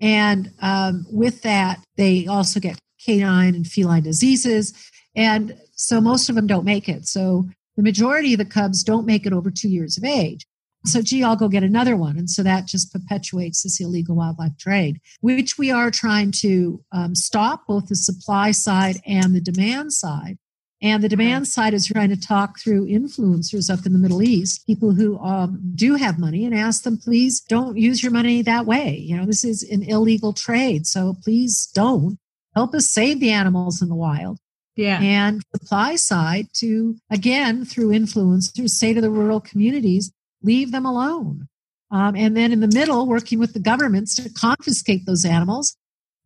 And 0.00 0.50
um, 0.60 1.06
with 1.10 1.42
that, 1.42 1.80
they 1.96 2.26
also 2.26 2.60
get 2.60 2.78
canine 3.04 3.54
and 3.54 3.66
feline 3.66 4.02
diseases. 4.02 4.72
And 5.14 5.58
so 5.74 6.00
most 6.00 6.28
of 6.28 6.36
them 6.36 6.46
don't 6.46 6.64
make 6.64 6.88
it. 6.88 7.06
So 7.06 7.48
the 7.76 7.82
majority 7.82 8.34
of 8.34 8.38
the 8.38 8.44
cubs 8.44 8.82
don't 8.82 9.06
make 9.06 9.26
it 9.26 9.32
over 9.32 9.50
two 9.50 9.68
years 9.68 9.96
of 9.96 10.04
age. 10.04 10.46
So, 10.86 11.02
gee, 11.02 11.22
I'll 11.22 11.36
go 11.36 11.48
get 11.48 11.62
another 11.62 11.94
one. 11.94 12.16
And 12.16 12.30
so 12.30 12.42
that 12.42 12.66
just 12.66 12.90
perpetuates 12.90 13.62
this 13.62 13.80
illegal 13.80 14.16
wildlife 14.16 14.56
trade, 14.58 14.98
which 15.20 15.58
we 15.58 15.70
are 15.70 15.90
trying 15.90 16.32
to 16.40 16.82
um, 16.90 17.14
stop 17.14 17.66
both 17.66 17.88
the 17.88 17.96
supply 17.96 18.50
side 18.50 18.96
and 19.06 19.34
the 19.34 19.42
demand 19.42 19.92
side. 19.92 20.38
And 20.82 21.04
the 21.04 21.10
demand 21.10 21.46
side 21.46 21.74
is 21.74 21.86
trying 21.86 22.08
to 22.08 22.18
talk 22.18 22.58
through 22.58 22.86
influencers 22.86 23.68
up 23.68 23.84
in 23.84 23.92
the 23.92 23.98
Middle 23.98 24.22
East, 24.22 24.66
people 24.66 24.92
who 24.92 25.18
um, 25.18 25.60
do 25.74 25.96
have 25.96 26.18
money, 26.18 26.46
and 26.46 26.54
ask 26.54 26.84
them, 26.84 26.96
please 26.96 27.40
don't 27.40 27.76
use 27.76 28.02
your 28.02 28.12
money 28.12 28.40
that 28.42 28.64
way. 28.64 28.96
You 28.96 29.18
know, 29.18 29.26
this 29.26 29.44
is 29.44 29.62
an 29.62 29.82
illegal 29.82 30.32
trade. 30.32 30.86
So 30.86 31.16
please 31.22 31.70
don't 31.74 32.18
help 32.54 32.74
us 32.74 32.88
save 32.88 33.20
the 33.20 33.30
animals 33.30 33.82
in 33.82 33.90
the 33.90 33.94
wild. 33.94 34.38
Yeah. 34.74 35.00
And 35.02 35.42
supply 35.54 35.96
side 35.96 36.46
to, 36.54 36.96
again, 37.10 37.66
through 37.66 37.90
influencers, 37.90 38.70
say 38.70 38.94
to 38.94 39.02
the 39.02 39.10
rural 39.10 39.40
communities, 39.40 40.10
leave 40.42 40.72
them 40.72 40.86
alone. 40.86 41.48
Um, 41.90 42.16
and 42.16 42.34
then 42.34 42.52
in 42.52 42.60
the 42.60 42.68
middle, 42.68 43.06
working 43.06 43.38
with 43.38 43.52
the 43.52 43.60
governments 43.60 44.14
to 44.14 44.30
confiscate 44.30 45.04
those 45.04 45.26
animals 45.26 45.76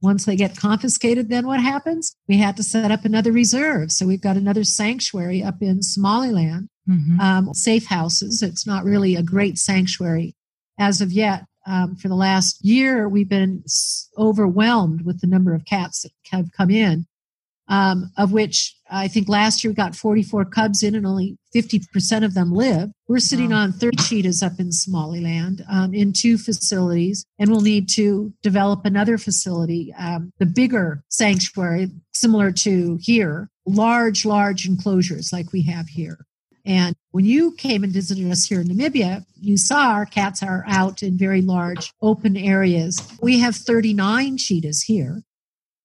once 0.04 0.26
they 0.26 0.36
get 0.36 0.56
confiscated, 0.56 1.30
then 1.30 1.46
what 1.46 1.60
happens? 1.60 2.14
We 2.28 2.36
had 2.36 2.56
to 2.58 2.62
set 2.62 2.90
up 2.90 3.04
another 3.04 3.32
reserve. 3.32 3.90
So 3.90 4.06
we've 4.06 4.20
got 4.20 4.36
another 4.36 4.62
sanctuary 4.62 5.42
up 5.42 5.62
in 5.62 5.82
Somaliland, 5.82 6.68
mm-hmm. 6.88 7.18
um, 7.18 7.54
safe 7.54 7.86
houses. 7.86 8.42
It's 8.42 8.66
not 8.66 8.84
really 8.84 9.16
a 9.16 9.22
great 9.22 9.58
sanctuary 9.58 10.36
as 10.78 11.00
of 11.00 11.10
yet. 11.10 11.46
um, 11.66 11.96
for 11.96 12.08
the 12.08 12.14
last 12.14 12.64
year, 12.64 13.08
we've 13.08 13.28
been 13.28 13.64
overwhelmed 14.18 15.02
with 15.02 15.20
the 15.20 15.26
number 15.26 15.54
of 15.54 15.64
cats 15.64 16.02
that 16.02 16.12
have 16.30 16.52
come 16.52 16.70
in, 16.70 17.06
um, 17.68 18.10
of 18.16 18.32
which 18.32 18.76
I 18.90 19.08
think 19.08 19.28
last 19.28 19.64
year 19.64 19.70
we 19.70 19.74
got 19.74 19.96
44 19.96 20.44
cubs 20.46 20.82
in 20.82 20.94
and 20.94 21.06
only 21.06 21.38
50% 21.54 22.24
of 22.24 22.34
them 22.34 22.52
live. 22.52 22.90
We're 23.08 23.18
sitting 23.18 23.50
wow. 23.50 23.62
on 23.62 23.72
30 23.72 23.96
cheetahs 23.96 24.42
up 24.42 24.58
in 24.58 24.72
Somaliland 24.72 25.64
um, 25.70 25.94
in 25.94 26.12
two 26.12 26.36
facilities, 26.36 27.24
and 27.38 27.50
we'll 27.50 27.60
need 27.60 27.88
to 27.90 28.32
develop 28.42 28.84
another 28.84 29.18
facility, 29.18 29.94
um, 29.98 30.32
the 30.38 30.46
bigger 30.46 31.02
sanctuary, 31.08 31.90
similar 32.12 32.52
to 32.52 32.98
here, 33.00 33.48
large, 33.66 34.24
large 34.24 34.66
enclosures 34.66 35.32
like 35.32 35.52
we 35.52 35.62
have 35.62 35.88
here. 35.88 36.26
And 36.66 36.94
when 37.10 37.26
you 37.26 37.52
came 37.52 37.84
and 37.84 37.92
visited 37.92 38.30
us 38.30 38.46
here 38.46 38.60
in 38.60 38.68
Namibia, 38.68 39.24
you 39.38 39.58
saw 39.58 39.90
our 39.90 40.06
cats 40.06 40.42
are 40.42 40.64
out 40.66 41.02
in 41.02 41.18
very 41.18 41.42
large 41.42 41.92
open 42.00 42.36
areas. 42.36 43.00
We 43.20 43.38
have 43.40 43.54
39 43.54 44.38
cheetahs 44.38 44.82
here 44.82 45.22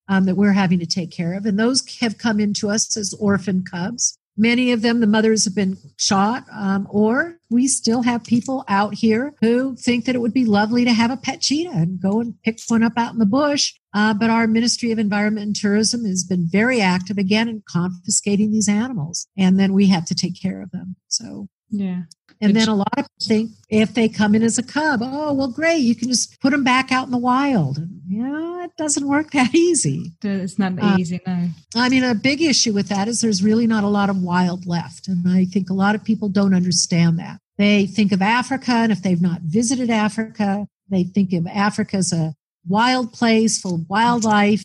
um, 0.09 0.25
that 0.25 0.35
we're 0.35 0.51
having 0.51 0.79
to 0.79 0.85
take 0.85 1.11
care 1.11 1.33
of. 1.33 1.45
And 1.45 1.57
those 1.57 1.97
have 1.97 2.17
come 2.17 2.39
into 2.39 2.69
us 2.69 2.97
as 2.97 3.13
orphan 3.13 3.63
cubs. 3.63 4.17
Many 4.35 4.71
of 4.71 4.81
them, 4.81 5.01
the 5.01 5.07
mothers 5.07 5.43
have 5.43 5.55
been 5.55 5.77
shot, 5.97 6.45
um, 6.53 6.87
or 6.89 7.37
we 7.49 7.67
still 7.67 8.03
have 8.03 8.23
people 8.23 8.63
out 8.69 8.93
here 8.93 9.33
who 9.41 9.75
think 9.75 10.05
that 10.05 10.15
it 10.15 10.19
would 10.19 10.33
be 10.33 10.45
lovely 10.45 10.85
to 10.85 10.93
have 10.93 11.11
a 11.11 11.17
pet 11.17 11.41
cheetah 11.41 11.71
and 11.71 12.01
go 12.01 12.21
and 12.21 12.41
pick 12.43 12.57
one 12.69 12.81
up 12.81 12.93
out 12.95 13.11
in 13.11 13.19
the 13.19 13.25
bush. 13.25 13.73
Uh, 13.93 14.13
but 14.13 14.29
our 14.29 14.47
Ministry 14.47 14.91
of 14.91 14.99
Environment 14.99 15.45
and 15.45 15.55
Tourism 15.55 16.05
has 16.05 16.23
been 16.23 16.47
very 16.47 16.79
active 16.79 17.17
again 17.17 17.49
in 17.49 17.63
confiscating 17.67 18.51
these 18.51 18.69
animals, 18.69 19.27
and 19.37 19.59
then 19.59 19.73
we 19.73 19.87
have 19.87 20.05
to 20.05 20.15
take 20.15 20.41
care 20.41 20.61
of 20.61 20.71
them. 20.71 20.95
So 21.09 21.49
yeah. 21.69 22.03
And 22.41 22.55
then 22.55 22.69
a 22.69 22.75
lot 22.75 22.87
of 22.97 23.05
people 23.05 23.27
think 23.27 23.51
if 23.69 23.93
they 23.93 24.07
come 24.07 24.33
in 24.33 24.43
as 24.43 24.57
a 24.57 24.63
cub, 24.63 25.01
oh, 25.03 25.33
well, 25.33 25.51
great, 25.51 25.79
you 25.79 25.93
can 25.93 26.07
just 26.07 26.39
put 26.39 26.51
them 26.51 26.63
back 26.63 26.91
out 26.91 27.05
in 27.05 27.11
the 27.11 27.17
wild. 27.17 27.77
And, 27.77 28.01
yeah, 28.07 28.63
it 28.63 28.71
doesn't 28.77 29.07
work 29.07 29.31
that 29.33 29.53
easy. 29.53 30.13
It's 30.23 30.57
not 30.57 30.81
uh, 30.81 30.95
easy, 30.97 31.19
no. 31.27 31.49
I 31.75 31.89
mean, 31.89 32.03
a 32.03 32.15
big 32.15 32.41
issue 32.41 32.73
with 32.73 32.87
that 32.87 33.07
is 33.07 33.21
there's 33.21 33.43
really 33.43 33.67
not 33.67 33.83
a 33.83 33.87
lot 33.87 34.09
of 34.09 34.21
wild 34.21 34.65
left. 34.65 35.07
And 35.07 35.27
I 35.27 35.45
think 35.45 35.69
a 35.69 35.73
lot 35.73 35.95
of 35.95 36.03
people 36.03 36.29
don't 36.29 36.53
understand 36.53 37.19
that. 37.19 37.39
They 37.57 37.87
think 37.87 38.13
of 38.13 38.21
Africa, 38.21 38.71
and 38.71 38.91
if 38.91 39.01
they've 39.01 39.21
not 39.21 39.41
visited 39.41 39.89
Africa, 39.89 40.65
they 40.89 41.03
think 41.03 41.33
of 41.33 41.45
Africa 41.45 41.97
as 41.97 42.13
a 42.13 42.33
wild 42.67 43.11
place 43.11 43.59
full 43.59 43.75
of 43.75 43.89
wildlife, 43.89 44.63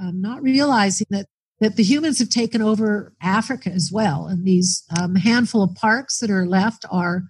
um, 0.00 0.20
not 0.20 0.42
realizing 0.42 1.06
that 1.10 1.26
that 1.60 1.76
the 1.76 1.82
humans 1.82 2.18
have 2.18 2.30
taken 2.30 2.60
over 2.60 3.12
Africa 3.22 3.70
as 3.70 3.90
well, 3.92 4.26
and 4.26 4.44
these 4.44 4.84
um, 4.98 5.14
handful 5.14 5.62
of 5.62 5.74
parks 5.74 6.18
that 6.18 6.30
are 6.30 6.46
left 6.46 6.84
are 6.90 7.24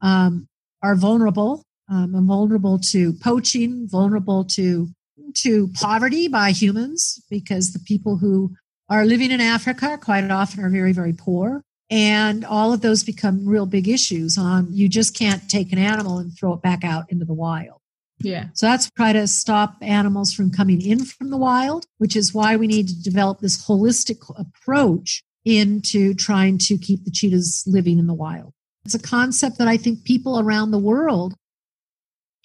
um, 0.00 0.48
are 0.82 0.94
vulnerable, 0.94 1.62
um, 1.88 2.14
vulnerable 2.26 2.78
to 2.78 3.12
poaching, 3.14 3.88
vulnerable 3.88 4.44
to 4.44 4.88
to 5.34 5.68
poverty 5.74 6.28
by 6.28 6.50
humans 6.50 7.22
because 7.30 7.72
the 7.72 7.78
people 7.80 8.16
who 8.16 8.54
are 8.88 9.04
living 9.04 9.30
in 9.30 9.40
Africa 9.40 9.98
quite 10.00 10.28
often 10.30 10.64
are 10.64 10.70
very 10.70 10.92
very 10.92 11.12
poor, 11.12 11.62
and 11.90 12.44
all 12.44 12.72
of 12.72 12.80
those 12.80 13.04
become 13.04 13.46
real 13.46 13.66
big 13.66 13.88
issues. 13.88 14.36
On 14.36 14.68
you 14.72 14.88
just 14.88 15.16
can't 15.16 15.48
take 15.48 15.72
an 15.72 15.78
animal 15.78 16.18
and 16.18 16.36
throw 16.36 16.52
it 16.54 16.62
back 16.62 16.84
out 16.84 17.10
into 17.10 17.24
the 17.24 17.34
wild. 17.34 17.77
Yeah. 18.20 18.46
So 18.54 18.66
that's 18.66 18.90
try 18.90 19.12
to 19.12 19.26
stop 19.26 19.76
animals 19.80 20.32
from 20.32 20.50
coming 20.50 20.80
in 20.80 21.04
from 21.04 21.30
the 21.30 21.36
wild, 21.36 21.86
which 21.98 22.16
is 22.16 22.34
why 22.34 22.56
we 22.56 22.66
need 22.66 22.88
to 22.88 23.02
develop 23.02 23.40
this 23.40 23.66
holistic 23.66 24.18
approach 24.36 25.22
into 25.44 26.14
trying 26.14 26.58
to 26.58 26.76
keep 26.76 27.04
the 27.04 27.10
cheetahs 27.10 27.64
living 27.66 27.98
in 27.98 28.06
the 28.06 28.14
wild. 28.14 28.52
It's 28.84 28.94
a 28.94 28.98
concept 28.98 29.58
that 29.58 29.68
I 29.68 29.76
think 29.76 30.04
people 30.04 30.40
around 30.40 30.70
the 30.70 30.78
world 30.78 31.34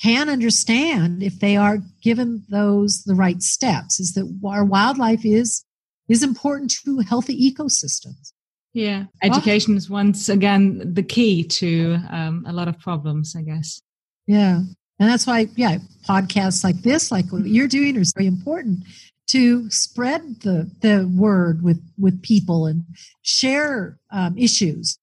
can 0.01 0.29
understand 0.29 1.23
if 1.23 1.39
they 1.39 1.55
are 1.55 1.79
given 2.01 2.43
those 2.49 3.03
the 3.03 3.15
right 3.15 3.41
steps 3.41 3.99
is 3.99 4.13
that 4.13 4.39
our 4.45 4.65
wildlife 4.65 5.25
is 5.25 5.63
is 6.09 6.23
important 6.23 6.73
to 6.83 6.99
healthy 6.99 7.51
ecosystems. 7.51 8.33
Yeah, 8.73 9.05
education 9.21 9.77
is 9.77 9.89
once 9.89 10.29
again 10.29 10.93
the 10.93 11.03
key 11.03 11.43
to 11.43 11.97
um, 12.09 12.43
a 12.47 12.51
lot 12.51 12.67
of 12.67 12.79
problems, 12.79 13.35
I 13.37 13.43
guess. 13.43 13.81
Yeah. 14.27 14.61
And 14.99 15.09
that's 15.09 15.27
why, 15.27 15.47
yeah, 15.55 15.77
podcasts 16.07 16.63
like 16.63 16.81
this, 16.81 17.11
like 17.11 17.31
what 17.31 17.45
you're 17.45 17.67
doing, 17.67 17.97
are 17.97 18.03
very 18.15 18.27
important 18.27 18.83
to 19.27 19.69
spread 19.69 20.41
the 20.41 20.69
the 20.81 21.09
word 21.15 21.63
with 21.63 21.81
with 21.97 22.21
people 22.21 22.65
and 22.65 22.83
share 23.21 23.97
um, 24.11 24.37
issues. 24.37 24.97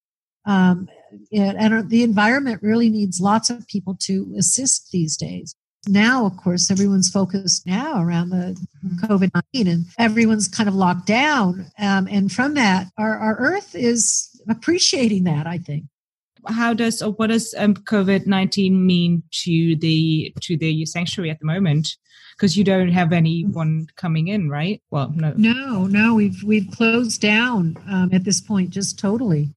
Um, 0.44 0.88
and, 1.32 1.90
the 1.90 2.02
environment 2.02 2.62
really 2.62 2.88
needs 2.88 3.20
lots 3.20 3.50
of 3.50 3.66
people 3.66 3.96
to 4.02 4.32
assist 4.38 4.90
these 4.92 5.16
days. 5.16 5.54
Now, 5.88 6.26
of 6.26 6.36
course, 6.36 6.70
everyone's 6.70 7.10
focused 7.10 7.66
now 7.66 8.02
around 8.02 8.30
the 8.30 8.56
COVID 9.02 9.30
19 9.54 9.66
and 9.66 9.86
everyone's 9.98 10.46
kind 10.46 10.68
of 10.68 10.74
locked 10.74 11.06
down. 11.06 11.66
Um, 11.78 12.06
and 12.06 12.30
from 12.30 12.54
that, 12.54 12.88
our, 12.98 13.16
our 13.18 13.36
Earth 13.36 13.74
is 13.74 14.28
appreciating 14.48 15.24
that, 15.24 15.46
I 15.46 15.58
think 15.58 15.84
how 16.48 16.74
does 16.74 17.02
or 17.02 17.12
what 17.12 17.28
does 17.28 17.54
um, 17.56 17.74
COVID 17.74 18.26
nineteen 18.26 18.86
mean 18.86 19.22
to 19.42 19.76
the 19.76 20.34
to 20.40 20.56
the 20.56 20.86
sanctuary 20.86 21.30
at 21.30 21.38
the 21.38 21.46
moment? 21.46 21.96
Because 22.36 22.56
you 22.56 22.64
don't 22.64 22.88
have 22.88 23.12
anyone 23.12 23.86
coming 23.96 24.28
in, 24.28 24.48
right? 24.48 24.80
Well, 24.90 25.12
no, 25.14 25.32
no, 25.36 25.86
no. 25.86 26.14
We've 26.14 26.42
we've 26.42 26.70
closed 26.70 27.20
down 27.20 27.76
um, 27.88 28.10
at 28.12 28.24
this 28.24 28.40
point, 28.40 28.70
just 28.70 28.98
totally. 28.98 29.50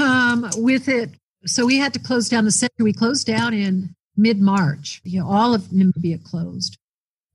Um, 0.00 0.48
with 0.56 0.88
it, 0.88 1.10
so 1.44 1.66
we 1.66 1.76
had 1.76 1.92
to 1.94 2.00
close 2.00 2.28
down 2.28 2.44
the 2.44 2.50
center. 2.50 2.72
We 2.84 2.92
closed 2.92 3.26
down 3.26 3.52
in 3.52 3.94
mid 4.16 4.40
March. 4.40 5.00
You 5.04 5.20
know, 5.20 5.28
all 5.28 5.54
of 5.54 5.62
Namibia 5.64 6.24
closed, 6.24 6.78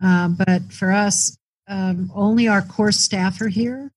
um, 0.01 0.35
but 0.35 0.71
for 0.71 0.91
us, 0.91 1.37
um, 1.67 2.11
only 2.15 2.47
our 2.47 2.61
core 2.61 2.91
staff 2.91 3.39
are 3.41 3.49
here. 3.49 3.91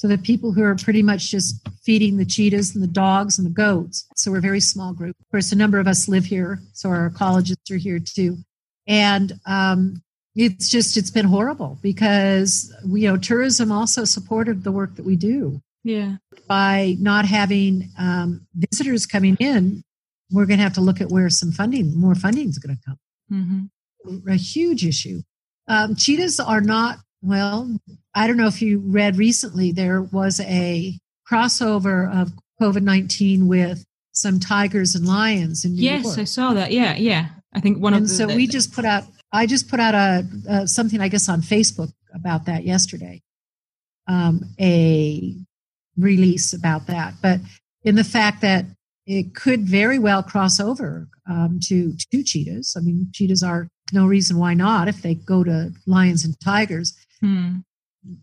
So 0.00 0.08
the 0.08 0.16
people 0.16 0.52
who 0.52 0.62
are 0.62 0.76
pretty 0.76 1.02
much 1.02 1.30
just 1.30 1.60
feeding 1.82 2.16
the 2.16 2.24
cheetahs 2.24 2.74
and 2.74 2.82
the 2.82 2.88
dogs 2.88 3.36
and 3.36 3.46
the 3.46 3.52
goats. 3.52 4.06
So 4.16 4.30
we're 4.30 4.38
a 4.38 4.40
very 4.40 4.58
small 4.58 4.94
group. 4.94 5.14
Of 5.20 5.30
course, 5.30 5.52
a 5.52 5.56
number 5.56 5.78
of 5.78 5.86
us 5.86 6.08
live 6.08 6.24
here, 6.24 6.58
so 6.72 6.88
our 6.88 7.10
ecologists 7.10 7.70
are 7.70 7.76
here 7.76 7.98
too. 7.98 8.38
And 8.86 9.38
um, 9.44 10.02
it's 10.34 10.70
just 10.70 10.96
it's 10.96 11.10
been 11.10 11.26
horrible 11.26 11.78
because 11.82 12.74
you 12.86 13.10
know 13.10 13.18
tourism 13.18 13.70
also 13.70 14.06
supported 14.06 14.64
the 14.64 14.72
work 14.72 14.96
that 14.96 15.04
we 15.04 15.16
do. 15.16 15.60
Yeah. 15.84 16.16
By 16.48 16.96
not 16.98 17.26
having 17.26 17.90
um, 17.98 18.46
visitors 18.54 19.04
coming 19.04 19.36
in, 19.38 19.84
we're 20.32 20.46
going 20.46 20.60
to 20.60 20.64
have 20.64 20.74
to 20.74 20.80
look 20.80 21.02
at 21.02 21.10
where 21.10 21.28
some 21.28 21.52
funding, 21.52 21.94
more 21.94 22.14
funding 22.14 22.48
is 22.48 22.58
going 22.58 22.74
to 22.74 22.82
come. 22.86 22.98
Mm-hmm. 23.30 24.30
A 24.30 24.36
huge 24.36 24.82
issue. 24.82 25.20
Um, 25.68 25.94
cheetahs 25.94 26.40
are 26.40 26.62
not 26.62 27.00
well, 27.22 27.76
I 28.14 28.26
don't 28.26 28.36
know 28.36 28.46
if 28.46 28.62
you 28.62 28.78
read 28.78 29.16
recently, 29.16 29.72
there 29.72 30.02
was 30.02 30.40
a 30.40 30.98
crossover 31.30 32.12
of 32.14 32.32
COVID 32.60 32.82
19 32.82 33.46
with 33.46 33.84
some 34.12 34.40
tigers 34.40 34.94
and 34.94 35.06
lions 35.06 35.64
in 35.64 35.74
New 35.74 35.82
yes, 35.82 36.04
York. 36.04 36.18
I 36.18 36.24
saw 36.24 36.52
that. 36.54 36.72
Yeah, 36.72 36.96
yeah. 36.96 37.28
I 37.52 37.60
think 37.60 37.78
one 37.78 37.94
and 37.94 38.04
of 38.04 38.08
the, 38.08 38.14
so 38.14 38.26
the, 38.26 38.36
we 38.36 38.46
just 38.46 38.72
put 38.72 38.84
out, 38.84 39.04
I 39.32 39.46
just 39.46 39.68
put 39.68 39.80
out 39.80 39.94
a, 39.94 40.26
a 40.48 40.68
something, 40.68 41.00
I 41.00 41.08
guess, 41.08 41.28
on 41.28 41.40
Facebook 41.40 41.92
about 42.14 42.46
that 42.46 42.64
yesterday, 42.64 43.22
um, 44.08 44.42
a 44.60 45.34
release 45.96 46.52
about 46.52 46.86
that. 46.88 47.14
But 47.22 47.40
in 47.84 47.94
the 47.94 48.04
fact 48.04 48.40
that 48.42 48.66
it 49.10 49.34
could 49.34 49.62
very 49.62 49.98
well 49.98 50.22
cross 50.22 50.60
over 50.60 51.08
um, 51.28 51.58
to 51.64 51.94
to 52.12 52.22
cheetahs. 52.22 52.76
I 52.76 52.80
mean, 52.80 53.08
cheetahs 53.12 53.42
are 53.42 53.68
no 53.92 54.06
reason 54.06 54.38
why 54.38 54.54
not 54.54 54.86
if 54.86 55.02
they 55.02 55.14
go 55.14 55.42
to 55.42 55.72
lions 55.86 56.24
and 56.24 56.38
tigers. 56.40 56.96
Hmm. 57.20 57.58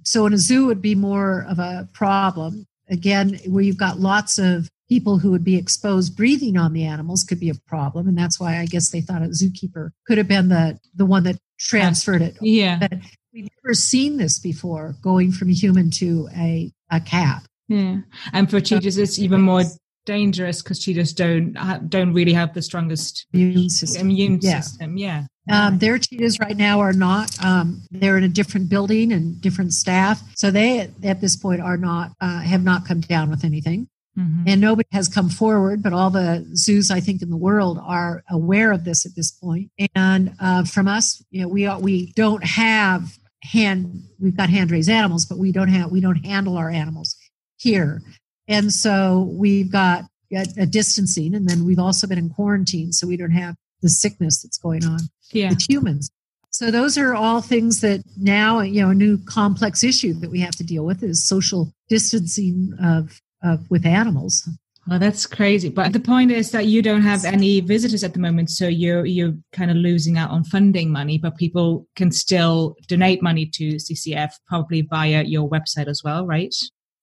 So 0.03 0.25
in 0.25 0.33
a 0.33 0.38
zoo 0.38 0.65
would 0.65 0.81
be 0.81 0.95
more 0.95 1.45
of 1.47 1.60
a 1.60 1.88
problem. 1.93 2.65
Again, 2.89 3.39
where 3.47 3.63
you've 3.63 3.77
got 3.77 3.99
lots 3.99 4.39
of 4.39 4.69
people 4.89 5.19
who 5.19 5.31
would 5.31 5.43
be 5.43 5.57
exposed 5.57 6.15
breathing 6.15 6.57
on 6.57 6.73
the 6.73 6.86
animals 6.86 7.23
could 7.23 7.39
be 7.39 7.49
a 7.49 7.55
problem. 7.67 8.07
And 8.07 8.17
that's 8.17 8.39
why 8.39 8.57
I 8.57 8.65
guess 8.65 8.89
they 8.89 9.01
thought 9.01 9.21
a 9.21 9.27
zookeeper 9.27 9.91
could 10.07 10.17
have 10.17 10.27
been 10.27 10.49
the, 10.49 10.79
the 10.95 11.05
one 11.05 11.23
that 11.23 11.38
transferred 11.60 12.21
it. 12.21 12.38
Yeah. 12.41 12.79
But 12.79 12.93
we've 13.33 13.49
never 13.63 13.73
seen 13.73 14.17
this 14.17 14.39
before 14.39 14.95
going 15.01 15.31
from 15.31 15.49
a 15.49 15.53
human 15.53 15.91
to 15.91 16.29
a, 16.36 16.71
a 16.89 16.99
cat. 16.99 17.43
Yeah. 17.67 17.97
And 18.31 18.49
for 18.49 18.62
cheetahs, 18.62 18.97
it's 18.97 19.19
even 19.19 19.41
more 19.41 19.63
dangerous 20.08 20.63
because 20.63 20.82
she 20.82 20.93
just 20.96 21.15
don't 21.15 21.54
don't 21.89 22.13
really 22.13 22.34
have 22.34 22.56
the 22.56 22.63
strongest 22.63 23.28
immune 23.34 23.70
system. 23.70 24.10
Immune 24.10 24.39
yeah. 24.41 24.62
system, 24.62 24.98
yeah. 24.98 25.26
Um, 25.50 25.78
their 25.78 25.98
cheetahs 25.98 26.39
right 26.39 26.58
now 26.58 26.80
are 26.80 26.93
not. 26.93 27.32
Um, 27.43 27.84
they're 27.91 28.17
in 28.17 28.24
a 28.24 28.30
different 28.30 28.70
building 28.70 29.13
and 29.13 29.39
different 29.39 29.74
staff, 29.74 30.22
so 30.36 30.50
they 30.50 30.89
at 31.04 31.22
this 31.22 31.36
point 31.36 31.62
are 31.62 31.78
not 31.78 32.12
uh, 32.20 32.41
have 32.41 32.63
not 32.63 32.88
come 32.88 33.02
down 33.02 33.30
with 33.30 33.43
anything. 33.43 33.88
Mm-hmm. 34.17 34.43
And 34.48 34.62
nobody 34.62 34.89
has 34.93 35.08
come 35.08 35.30
forward, 35.30 35.84
but 35.84 35.93
all 35.93 36.10
the 36.10 36.43
zoos 36.56 36.89
I 36.89 37.00
think 37.00 37.22
in 37.22 37.30
the 37.30 37.38
world 37.38 37.78
are 37.84 38.24
aware 38.32 38.72
of 38.72 38.84
this 38.84 39.06
at 39.06 39.15
this 39.15 39.30
point. 39.30 39.70
And 39.93 40.34
uh, 40.39 40.63
from 40.63 40.88
us, 40.88 41.24
you 41.30 41.41
know, 41.41 41.48
we 41.48 41.67
are, 41.67 41.80
we 41.80 42.13
don't 42.13 42.43
have 42.43 43.15
hand. 43.43 44.04
We've 44.20 44.36
got 44.36 44.50
hand 44.50 44.72
raised 44.72 44.89
animals, 44.89 45.26
but 45.26 45.38
we 45.38 45.52
don't 45.52 45.67
have 45.67 45.91
we 45.91 46.02
don't 46.02 46.26
handle 46.26 46.58
our 46.58 46.70
animals 46.70 47.15
here. 47.58 48.02
And 48.47 48.71
so 48.71 49.29
we've 49.31 49.71
got 49.71 50.05
a, 50.33 50.45
a 50.57 50.65
distancing, 50.65 51.36
and 51.36 51.47
then 51.49 51.65
we've 51.65 51.79
also 51.79 52.07
been 52.07 52.17
in 52.17 52.29
quarantine, 52.29 52.91
so 52.91 53.07
we 53.07 53.17
don't 53.17 53.31
have 53.31 53.55
the 53.81 53.89
sickness 53.89 54.41
that's 54.41 54.57
going 54.57 54.86
on. 54.86 54.99
yeah. 55.31 55.49
with 55.49 55.69
humans. 55.69 56.10
So 56.49 56.71
those 56.71 56.97
are 56.97 57.13
all 57.13 57.41
things 57.41 57.81
that 57.81 58.03
now, 58.17 58.62
you 58.62 58.81
know, 58.81 58.89
a 58.89 58.95
new 58.95 59.19
complex 59.19 59.83
issue 59.83 60.13
that 60.13 60.31
we 60.31 60.39
have 60.39 60.55
to 60.55 60.63
deal 60.63 60.86
with 60.86 61.03
is 61.03 61.23
social 61.23 61.71
distancing 61.88 62.73
of, 62.81 63.21
of 63.43 63.69
with 63.69 63.86
animals. 63.86 64.49
Well, 64.88 64.99
that's 64.99 65.25
crazy. 65.25 65.69
But 65.69 65.91
the 65.91 65.99
point 65.99 66.31
is 66.31 66.51
that 66.51 66.65
you 66.65 66.81
don't 66.81 67.01
have 67.01 67.25
any 67.25 67.60
visitors 67.60 68.03
at 68.03 68.13
the 68.13 68.19
moment, 68.19 68.49
so 68.49 68.67
you're 68.67 69.05
you're 69.05 69.33
kind 69.51 69.69
of 69.69 69.75
losing 69.75 70.17
out 70.17 70.31
on 70.31 70.45
funding 70.45 70.91
money. 70.91 71.17
But 71.17 71.36
people 71.36 71.86
can 71.97 72.10
still 72.10 72.77
donate 72.88 73.21
money 73.21 73.45
to 73.53 73.75
CCF, 73.75 74.31
probably 74.47 74.81
via 74.83 75.23
your 75.23 75.49
website 75.49 75.88
as 75.88 76.01
well, 76.05 76.25
right? 76.25 76.55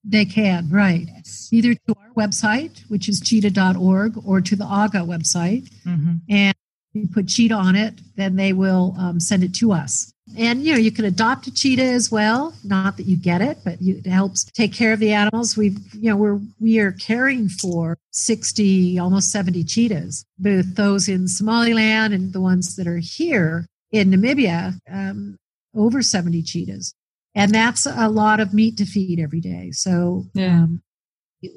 They 0.05 0.25
can, 0.25 0.69
right? 0.71 1.09
Either 1.51 1.75
to 1.75 1.95
our 1.97 2.27
website, 2.27 2.83
which 2.89 3.09
is 3.09 3.21
cheetah.org, 3.21 4.19
or 4.27 4.41
to 4.41 4.57
the 4.57 4.65
AGA 4.65 4.99
website, 4.99 5.69
mm-hmm. 5.87 6.17
and 6.29 6.55
you 6.93 7.09
put 7.09 7.29
cheetah 7.29 7.55
on 7.55 7.75
it, 7.75 7.95
then 8.17 8.37
they 8.37 8.53
will 8.53 8.95
um, 8.99 9.19
send 9.19 9.43
it 9.43 9.55
to 9.55 9.73
us. 9.73 10.13
And 10.39 10.65
you 10.65 10.73
know, 10.73 10.79
you 10.79 10.91
can 10.91 11.05
adopt 11.05 11.47
a 11.47 11.53
cheetah 11.53 11.83
as 11.83 12.11
well. 12.11 12.55
Not 12.65 12.97
that 12.97 13.07
you 13.07 13.17
get 13.17 13.43
it, 13.43 13.59
but 13.65 13.81
you, 13.83 13.99
it 13.99 14.07
helps 14.07 14.45
take 14.45 14.73
care 14.73 14.93
of 14.93 15.01
the 15.01 15.13
animals. 15.13 15.57
We've, 15.57 15.79
you 15.95 16.11
know, 16.11 16.17
we're 16.17 16.41
we 16.59 16.79
are 16.79 16.93
caring 16.93 17.49
for 17.49 17.99
sixty, 18.11 18.99
almost 18.99 19.31
seventy 19.31 19.65
cheetahs, 19.65 20.25
both 20.39 20.77
those 20.77 21.09
in 21.09 21.29
Somaliland 21.29 22.15
and 22.15 22.33
the 22.33 22.41
ones 22.41 22.77
that 22.77 22.87
are 22.87 22.99
here 22.99 23.67
in 23.93 24.11
Namibia. 24.11 24.79
Um, 24.91 25.37
over 25.77 26.03
seventy 26.03 26.43
cheetahs, 26.43 26.95
and 27.35 27.53
that's 27.53 27.87
a 27.87 28.09
lot 28.09 28.41
of 28.41 28.55
meat 28.55 28.77
to 28.79 28.87
feed 28.87 29.19
every 29.19 29.41
day. 29.41 29.71
So 29.73 30.27
yeah. 30.35 30.63
um, 30.63 30.83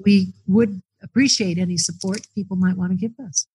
we 0.03 0.33
would 0.47 0.81
appreciate 1.01 1.57
any 1.57 1.77
support 1.77 2.21
people 2.33 2.57
might 2.57 2.77
want 2.77 2.91
to 2.91 2.97
give 2.97 3.13
us. 3.25 3.47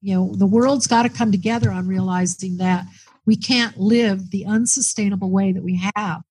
You 0.00 0.14
know, 0.14 0.34
the 0.34 0.46
world's 0.46 0.86
got 0.86 1.02
to 1.02 1.08
come 1.08 1.32
together 1.32 1.70
on 1.70 1.86
realizing 1.86 2.58
that 2.58 2.86
we 3.26 3.36
can't 3.36 3.76
live 3.78 4.30
the 4.30 4.46
unsustainable 4.46 5.30
way 5.30 5.52
that 5.52 5.62
we 5.62 5.80
have 5.94 6.22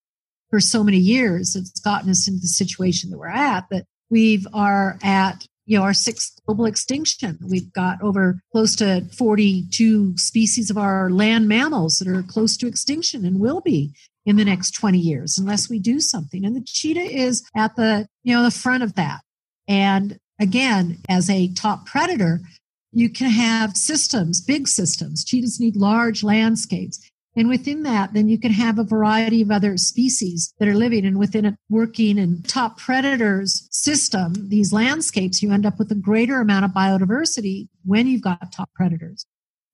for 0.49 0.60
so 0.60 0.84
many 0.84 0.97
years. 0.97 1.55
It's 1.55 1.79
gotten 1.79 2.10
us 2.10 2.27
into 2.27 2.41
the 2.41 2.47
situation 2.47 3.10
that 3.12 3.17
we're 3.17 3.27
at 3.27 3.69
that 3.69 3.86
we 4.10 4.45
are 4.53 4.97
at 5.03 5.47
you 5.65 5.77
know 5.77 5.84
our 5.84 5.93
sixth 5.93 6.39
global 6.45 6.65
extinction 6.65 7.39
we've 7.49 7.73
got 7.73 8.01
over 8.01 8.39
close 8.51 8.75
to 8.75 9.03
42 9.17 10.15
species 10.15 10.69
of 10.69 10.77
our 10.77 11.10
land 11.10 11.47
mammals 11.47 11.97
that 11.97 12.08
are 12.08 12.21
close 12.21 12.55
to 12.58 12.67
extinction 12.67 13.25
and 13.25 13.39
will 13.39 13.62
be 13.62 13.93
in 14.25 14.38
the 14.38 14.45
next 14.45 14.71
20 14.71 14.97
years 14.97 15.38
unless 15.38 15.69
we 15.69 15.79
do 15.79 15.99
something 15.99 16.45
and 16.45 16.55
the 16.55 16.63
cheetah 16.65 16.99
is 16.99 17.43
at 17.55 17.75
the 17.75 18.07
you 18.23 18.33
know 18.33 18.43
the 18.43 18.51
front 18.51 18.83
of 18.83 18.95
that 18.95 19.21
and 19.67 20.17
again 20.39 20.97
as 21.07 21.29
a 21.29 21.53
top 21.53 21.85
predator 21.85 22.39
you 22.95 23.09
can 23.09 23.29
have 23.29 23.75
systems, 23.75 24.39
big 24.39 24.69
systems. 24.69 25.25
Cheetahs 25.25 25.59
need 25.59 25.75
large 25.75 26.23
landscapes. 26.23 27.11
And 27.35 27.49
within 27.49 27.83
that, 27.83 28.13
then 28.13 28.29
you 28.29 28.39
can 28.39 28.51
have 28.51 28.79
a 28.79 28.85
variety 28.85 29.41
of 29.41 29.51
other 29.51 29.75
species 29.75 30.53
that 30.59 30.69
are 30.69 30.75
living. 30.75 31.05
And 31.05 31.19
within 31.19 31.45
a 31.45 31.57
working 31.69 32.17
and 32.17 32.47
top 32.47 32.79
predators 32.79 33.67
system, 33.69 34.47
these 34.47 34.71
landscapes, 34.71 35.43
you 35.43 35.51
end 35.51 35.65
up 35.65 35.77
with 35.77 35.91
a 35.91 35.95
greater 35.95 36.39
amount 36.39 36.63
of 36.63 36.71
biodiversity 36.71 37.67
when 37.83 38.07
you've 38.07 38.21
got 38.21 38.53
top 38.53 38.69
predators. 38.73 39.25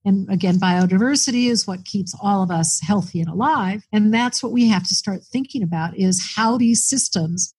And 0.04 0.30
again, 0.30 0.56
biodiversity 0.56 1.50
is 1.50 1.68
what 1.68 1.86
keeps 1.86 2.16
all 2.22 2.42
of 2.42 2.50
us 2.50 2.80
healthy 2.82 3.20
and 3.20 3.30
alive. 3.30 3.84
And 3.92 4.14
that's 4.14 4.42
what 4.42 4.52
we 4.52 4.68
have 4.70 4.88
to 4.88 4.96
start 4.96 5.24
thinking 5.24 5.62
about 5.62 5.96
is 5.96 6.34
how 6.36 6.58
these 6.58 6.84
systems 6.84 7.54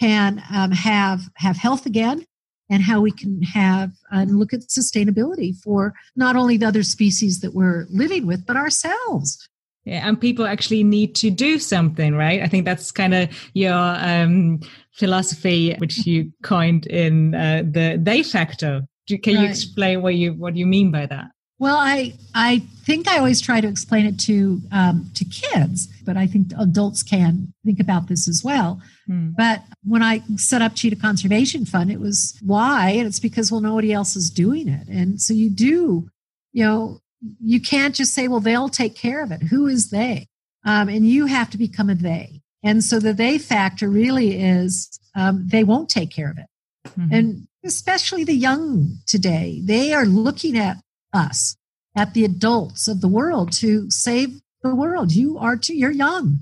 can 0.00 0.42
um, 0.52 0.72
have, 0.72 1.22
have 1.36 1.56
health 1.56 1.86
again 1.86 2.24
and 2.70 2.82
how 2.82 3.00
we 3.00 3.10
can 3.10 3.42
have 3.42 3.92
and 4.10 4.38
look 4.38 4.52
at 4.52 4.60
sustainability 4.60 5.54
for 5.62 5.94
not 6.16 6.36
only 6.36 6.56
the 6.56 6.66
other 6.66 6.82
species 6.82 7.40
that 7.40 7.54
we're 7.54 7.86
living 7.90 8.26
with, 8.26 8.44
but 8.46 8.56
ourselves. 8.56 9.48
Yeah, 9.84 10.06
and 10.06 10.20
people 10.20 10.46
actually 10.46 10.84
need 10.84 11.14
to 11.16 11.30
do 11.30 11.58
something, 11.58 12.14
right? 12.14 12.42
I 12.42 12.46
think 12.46 12.66
that's 12.66 12.90
kind 12.90 13.14
of 13.14 13.30
your 13.54 13.72
um, 13.74 14.60
philosophy, 14.92 15.74
which 15.78 16.06
you 16.06 16.30
coined 16.42 16.86
in 16.86 17.34
uh, 17.34 17.62
the 17.64 17.98
they 18.00 18.22
factor. 18.22 18.82
Can 19.08 19.36
right. 19.36 19.42
you 19.42 19.48
explain 19.48 20.02
what 20.02 20.14
you 20.14 20.34
what 20.34 20.56
you 20.56 20.66
mean 20.66 20.90
by 20.90 21.06
that? 21.06 21.30
Well, 21.60 21.76
I 21.76 22.14
I 22.34 22.60
think 22.84 23.08
I 23.08 23.18
always 23.18 23.40
try 23.40 23.60
to 23.60 23.66
explain 23.68 24.06
it 24.06 24.18
to 24.20 24.60
um, 24.70 25.10
to 25.14 25.24
kids, 25.24 25.88
but 26.04 26.16
I 26.16 26.26
think 26.26 26.52
adults 26.56 27.02
can 27.02 27.52
think 27.64 27.80
about 27.80 28.06
this 28.06 28.28
as 28.28 28.44
well. 28.44 28.80
Hmm. 29.06 29.30
But 29.36 29.62
when 29.82 30.02
I 30.02 30.22
set 30.36 30.62
up 30.62 30.76
Cheetah 30.76 30.96
Conservation 30.96 31.64
Fund, 31.64 31.90
it 31.90 32.00
was 32.00 32.38
why, 32.44 32.90
and 32.90 33.06
it's 33.08 33.18
because 33.18 33.50
well 33.50 33.60
nobody 33.60 33.92
else 33.92 34.14
is 34.14 34.30
doing 34.30 34.68
it, 34.68 34.86
and 34.86 35.20
so 35.20 35.34
you 35.34 35.50
do, 35.50 36.08
you 36.52 36.64
know, 36.64 37.00
you 37.40 37.60
can't 37.60 37.94
just 37.94 38.14
say 38.14 38.28
well 38.28 38.40
they'll 38.40 38.68
take 38.68 38.94
care 38.94 39.22
of 39.22 39.32
it. 39.32 39.42
Who 39.42 39.66
is 39.66 39.90
they? 39.90 40.28
Um, 40.64 40.88
and 40.88 41.08
you 41.08 41.26
have 41.26 41.50
to 41.50 41.58
become 41.58 41.90
a 41.90 41.94
they. 41.94 42.42
And 42.62 42.82
so 42.82 42.98
the 42.98 43.12
they 43.12 43.38
factor 43.38 43.88
really 43.88 44.40
is 44.40 44.98
um, 45.14 45.46
they 45.48 45.64
won't 45.64 45.88
take 45.88 46.10
care 46.10 46.30
of 46.30 46.38
it, 46.38 46.46
mm-hmm. 46.88 47.12
and 47.12 47.48
especially 47.64 48.22
the 48.22 48.34
young 48.34 48.98
today, 49.06 49.60
they 49.64 49.92
are 49.92 50.06
looking 50.06 50.56
at 50.56 50.76
us, 51.12 51.56
at 51.96 52.14
the 52.14 52.24
adults 52.24 52.88
of 52.88 53.00
the 53.00 53.08
world 53.08 53.52
to 53.52 53.90
save 53.90 54.40
the 54.62 54.74
world. 54.74 55.12
You 55.12 55.38
are 55.38 55.56
too, 55.56 55.76
you're 55.76 55.90
young. 55.90 56.40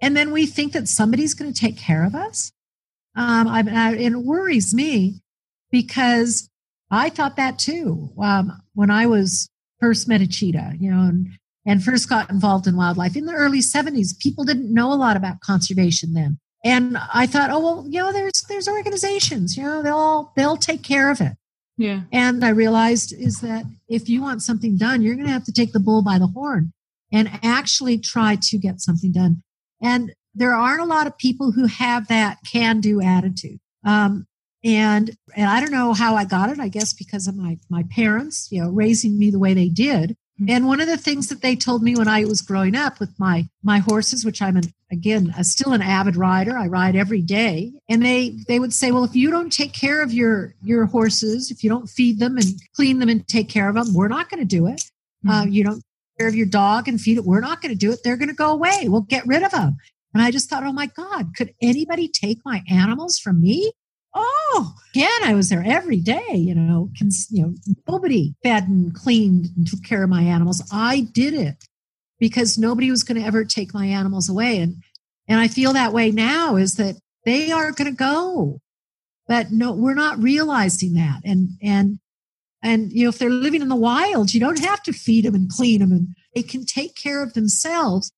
And 0.00 0.16
then 0.16 0.30
we 0.30 0.46
think 0.46 0.72
that 0.72 0.88
somebody's 0.88 1.34
going 1.34 1.52
to 1.52 1.60
take 1.60 1.76
care 1.76 2.04
of 2.04 2.14
us. 2.14 2.52
Um, 3.16 3.48
I, 3.48 3.64
I, 3.70 3.94
it 3.96 4.16
worries 4.16 4.72
me 4.72 5.20
because 5.70 6.48
I 6.90 7.10
thought 7.10 7.36
that 7.36 7.58
too 7.58 8.10
um, 8.18 8.52
when 8.74 8.90
I 8.90 9.06
was 9.06 9.48
first 9.78 10.08
met 10.08 10.20
a 10.20 10.28
cheetah, 10.28 10.74
you 10.78 10.90
know, 10.90 11.02
and, 11.02 11.28
and 11.66 11.84
first 11.84 12.08
got 12.08 12.30
involved 12.30 12.66
in 12.66 12.76
wildlife 12.76 13.16
in 13.16 13.26
the 13.26 13.32
early 13.32 13.60
70s. 13.60 14.18
People 14.18 14.44
didn't 14.44 14.72
know 14.72 14.92
a 14.92 14.94
lot 14.94 15.16
about 15.16 15.40
conservation 15.40 16.14
then. 16.14 16.38
And 16.64 16.98
I 17.12 17.26
thought, 17.26 17.50
oh 17.50 17.60
well, 17.60 17.84
you 17.88 18.00
know, 18.00 18.12
there's 18.12 18.42
there's 18.48 18.68
organizations, 18.68 19.56
you 19.56 19.62
know, 19.62 19.82
they'll 19.82 20.32
they'll 20.36 20.58
take 20.58 20.82
care 20.82 21.10
of 21.10 21.20
it. 21.20 21.32
Yeah. 21.80 22.02
And 22.12 22.44
I 22.44 22.50
realized 22.50 23.14
is 23.14 23.40
that 23.40 23.64
if 23.88 24.06
you 24.06 24.20
want 24.20 24.42
something 24.42 24.76
done, 24.76 25.00
you're 25.00 25.14
going 25.14 25.26
to 25.26 25.32
have 25.32 25.44
to 25.44 25.52
take 25.52 25.72
the 25.72 25.80
bull 25.80 26.02
by 26.02 26.18
the 26.18 26.26
horn 26.26 26.74
and 27.10 27.30
actually 27.42 27.96
try 27.96 28.36
to 28.42 28.58
get 28.58 28.82
something 28.82 29.12
done. 29.12 29.42
And 29.80 30.12
there 30.34 30.52
aren't 30.52 30.82
a 30.82 30.84
lot 30.84 31.06
of 31.06 31.16
people 31.16 31.52
who 31.52 31.64
have 31.64 32.06
that 32.08 32.36
can 32.44 32.82
do 32.82 33.00
attitude. 33.00 33.60
Um, 33.82 34.26
and, 34.62 35.16
and 35.34 35.48
I 35.48 35.58
don't 35.58 35.72
know 35.72 35.94
how 35.94 36.16
I 36.16 36.26
got 36.26 36.50
it. 36.50 36.60
I 36.60 36.68
guess 36.68 36.92
because 36.92 37.26
of 37.26 37.34
my, 37.34 37.56
my 37.70 37.84
parents, 37.90 38.48
you 38.50 38.62
know, 38.62 38.68
raising 38.68 39.18
me 39.18 39.30
the 39.30 39.38
way 39.38 39.54
they 39.54 39.70
did. 39.70 40.18
Mm-hmm. 40.40 40.50
And 40.50 40.66
one 40.66 40.80
of 40.80 40.86
the 40.86 40.96
things 40.96 41.28
that 41.28 41.42
they 41.42 41.54
told 41.54 41.82
me 41.82 41.96
when 41.96 42.08
I 42.08 42.24
was 42.24 42.40
growing 42.40 42.74
up 42.74 42.98
with 42.98 43.10
my 43.18 43.48
my 43.62 43.78
horses, 43.78 44.24
which 44.24 44.40
I'm 44.40 44.56
an, 44.56 44.72
again 44.90 45.34
a, 45.36 45.44
still 45.44 45.72
an 45.72 45.82
avid 45.82 46.16
rider, 46.16 46.56
I 46.56 46.66
ride 46.66 46.96
every 46.96 47.20
day, 47.20 47.72
and 47.88 48.02
they 48.02 48.36
they 48.48 48.58
would 48.58 48.72
say, 48.72 48.90
well, 48.90 49.04
if 49.04 49.14
you 49.14 49.30
don't 49.30 49.52
take 49.52 49.72
care 49.72 50.02
of 50.02 50.12
your 50.12 50.54
your 50.62 50.86
horses, 50.86 51.50
if 51.50 51.62
you 51.62 51.68
don't 51.68 51.88
feed 51.88 52.18
them 52.18 52.36
and 52.36 52.46
clean 52.74 53.00
them 53.00 53.08
and 53.08 53.26
take 53.28 53.48
care 53.48 53.68
of 53.68 53.74
them, 53.74 53.92
we're 53.92 54.08
not 54.08 54.30
going 54.30 54.40
to 54.40 54.46
do 54.46 54.66
it. 54.66 54.82
Mm-hmm. 55.24 55.30
Uh, 55.30 55.44
you 55.44 55.62
don't 55.62 55.76
take 55.76 56.18
care 56.18 56.28
of 56.28 56.34
your 56.34 56.46
dog 56.46 56.88
and 56.88 57.00
feed 57.00 57.18
it, 57.18 57.24
we're 57.24 57.40
not 57.40 57.60
going 57.60 57.72
to 57.72 57.78
do 57.78 57.92
it. 57.92 58.00
They're 58.02 58.16
going 58.16 58.28
to 58.28 58.34
go 58.34 58.52
away. 58.52 58.88
We'll 58.88 59.02
get 59.02 59.26
rid 59.26 59.42
of 59.42 59.50
them. 59.50 59.76
And 60.12 60.22
I 60.22 60.30
just 60.30 60.50
thought, 60.50 60.64
oh 60.64 60.72
my 60.72 60.86
God, 60.86 61.36
could 61.36 61.54
anybody 61.62 62.08
take 62.08 62.38
my 62.44 62.62
animals 62.68 63.18
from 63.18 63.40
me? 63.40 63.72
Oh, 64.14 64.74
again, 64.92 65.24
I 65.24 65.34
was 65.34 65.48
there 65.48 65.64
every 65.64 66.00
day. 66.00 66.34
You 66.34 66.54
know, 66.54 66.90
you 67.30 67.42
know, 67.42 67.54
nobody 67.88 68.34
fed 68.42 68.68
and 68.68 68.94
cleaned 68.94 69.48
and 69.56 69.66
took 69.66 69.84
care 69.84 70.02
of 70.02 70.10
my 70.10 70.22
animals. 70.22 70.62
I 70.72 71.02
did 71.12 71.34
it 71.34 71.64
because 72.18 72.58
nobody 72.58 72.90
was 72.90 73.02
going 73.02 73.20
to 73.20 73.26
ever 73.26 73.44
take 73.44 73.74
my 73.74 73.86
animals 73.86 74.28
away. 74.28 74.58
And 74.58 74.82
and 75.28 75.40
I 75.40 75.48
feel 75.48 75.72
that 75.72 75.92
way 75.92 76.10
now 76.10 76.56
is 76.56 76.74
that 76.74 76.96
they 77.24 77.52
are 77.52 77.72
going 77.72 77.90
to 77.90 77.96
go, 77.96 78.60
but 79.28 79.52
no, 79.52 79.72
we're 79.72 79.94
not 79.94 80.18
realizing 80.18 80.94
that. 80.94 81.20
And 81.24 81.50
and 81.62 81.98
and 82.62 82.92
you 82.92 83.04
know, 83.04 83.10
if 83.10 83.18
they're 83.18 83.30
living 83.30 83.62
in 83.62 83.68
the 83.68 83.76
wild, 83.76 84.34
you 84.34 84.40
don't 84.40 84.64
have 84.64 84.82
to 84.84 84.92
feed 84.92 85.24
them 85.24 85.34
and 85.34 85.48
clean 85.48 85.80
them, 85.80 85.92
and 85.92 86.08
they 86.34 86.42
can 86.42 86.64
take 86.64 86.94
care 86.94 87.22
of 87.22 87.34
themselves 87.34 88.12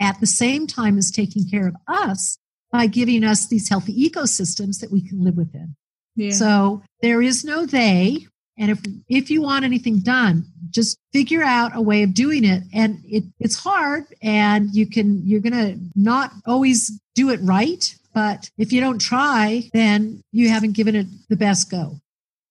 at 0.00 0.20
the 0.20 0.26
same 0.26 0.66
time 0.66 0.98
as 0.98 1.10
taking 1.10 1.48
care 1.48 1.66
of 1.66 1.74
us 1.88 2.38
by 2.70 2.86
giving 2.86 3.24
us 3.24 3.46
these 3.46 3.68
healthy 3.68 4.08
ecosystems 4.08 4.80
that 4.80 4.90
we 4.90 5.06
can 5.06 5.22
live 5.22 5.36
within. 5.36 5.74
Yeah. 6.16 6.32
So 6.32 6.82
there 7.00 7.22
is 7.22 7.44
no 7.44 7.66
they. 7.66 8.26
And 8.58 8.72
if 8.72 8.80
if 9.08 9.30
you 9.30 9.40
want 9.40 9.64
anything 9.64 10.00
done, 10.00 10.44
just 10.70 10.98
figure 11.12 11.44
out 11.44 11.76
a 11.76 11.80
way 11.80 12.02
of 12.02 12.12
doing 12.12 12.44
it. 12.44 12.64
And 12.74 13.00
it, 13.04 13.22
it's 13.38 13.56
hard 13.56 14.04
and 14.20 14.74
you 14.74 14.88
can 14.88 15.24
you're 15.24 15.40
gonna 15.40 15.76
not 15.94 16.32
always 16.44 16.90
do 17.14 17.30
it 17.30 17.40
right. 17.42 17.94
But 18.14 18.50
if 18.58 18.72
you 18.72 18.80
don't 18.80 19.00
try, 19.00 19.70
then 19.72 20.22
you 20.32 20.48
haven't 20.48 20.72
given 20.72 20.96
it 20.96 21.06
the 21.28 21.36
best 21.36 21.70
go. 21.70 22.00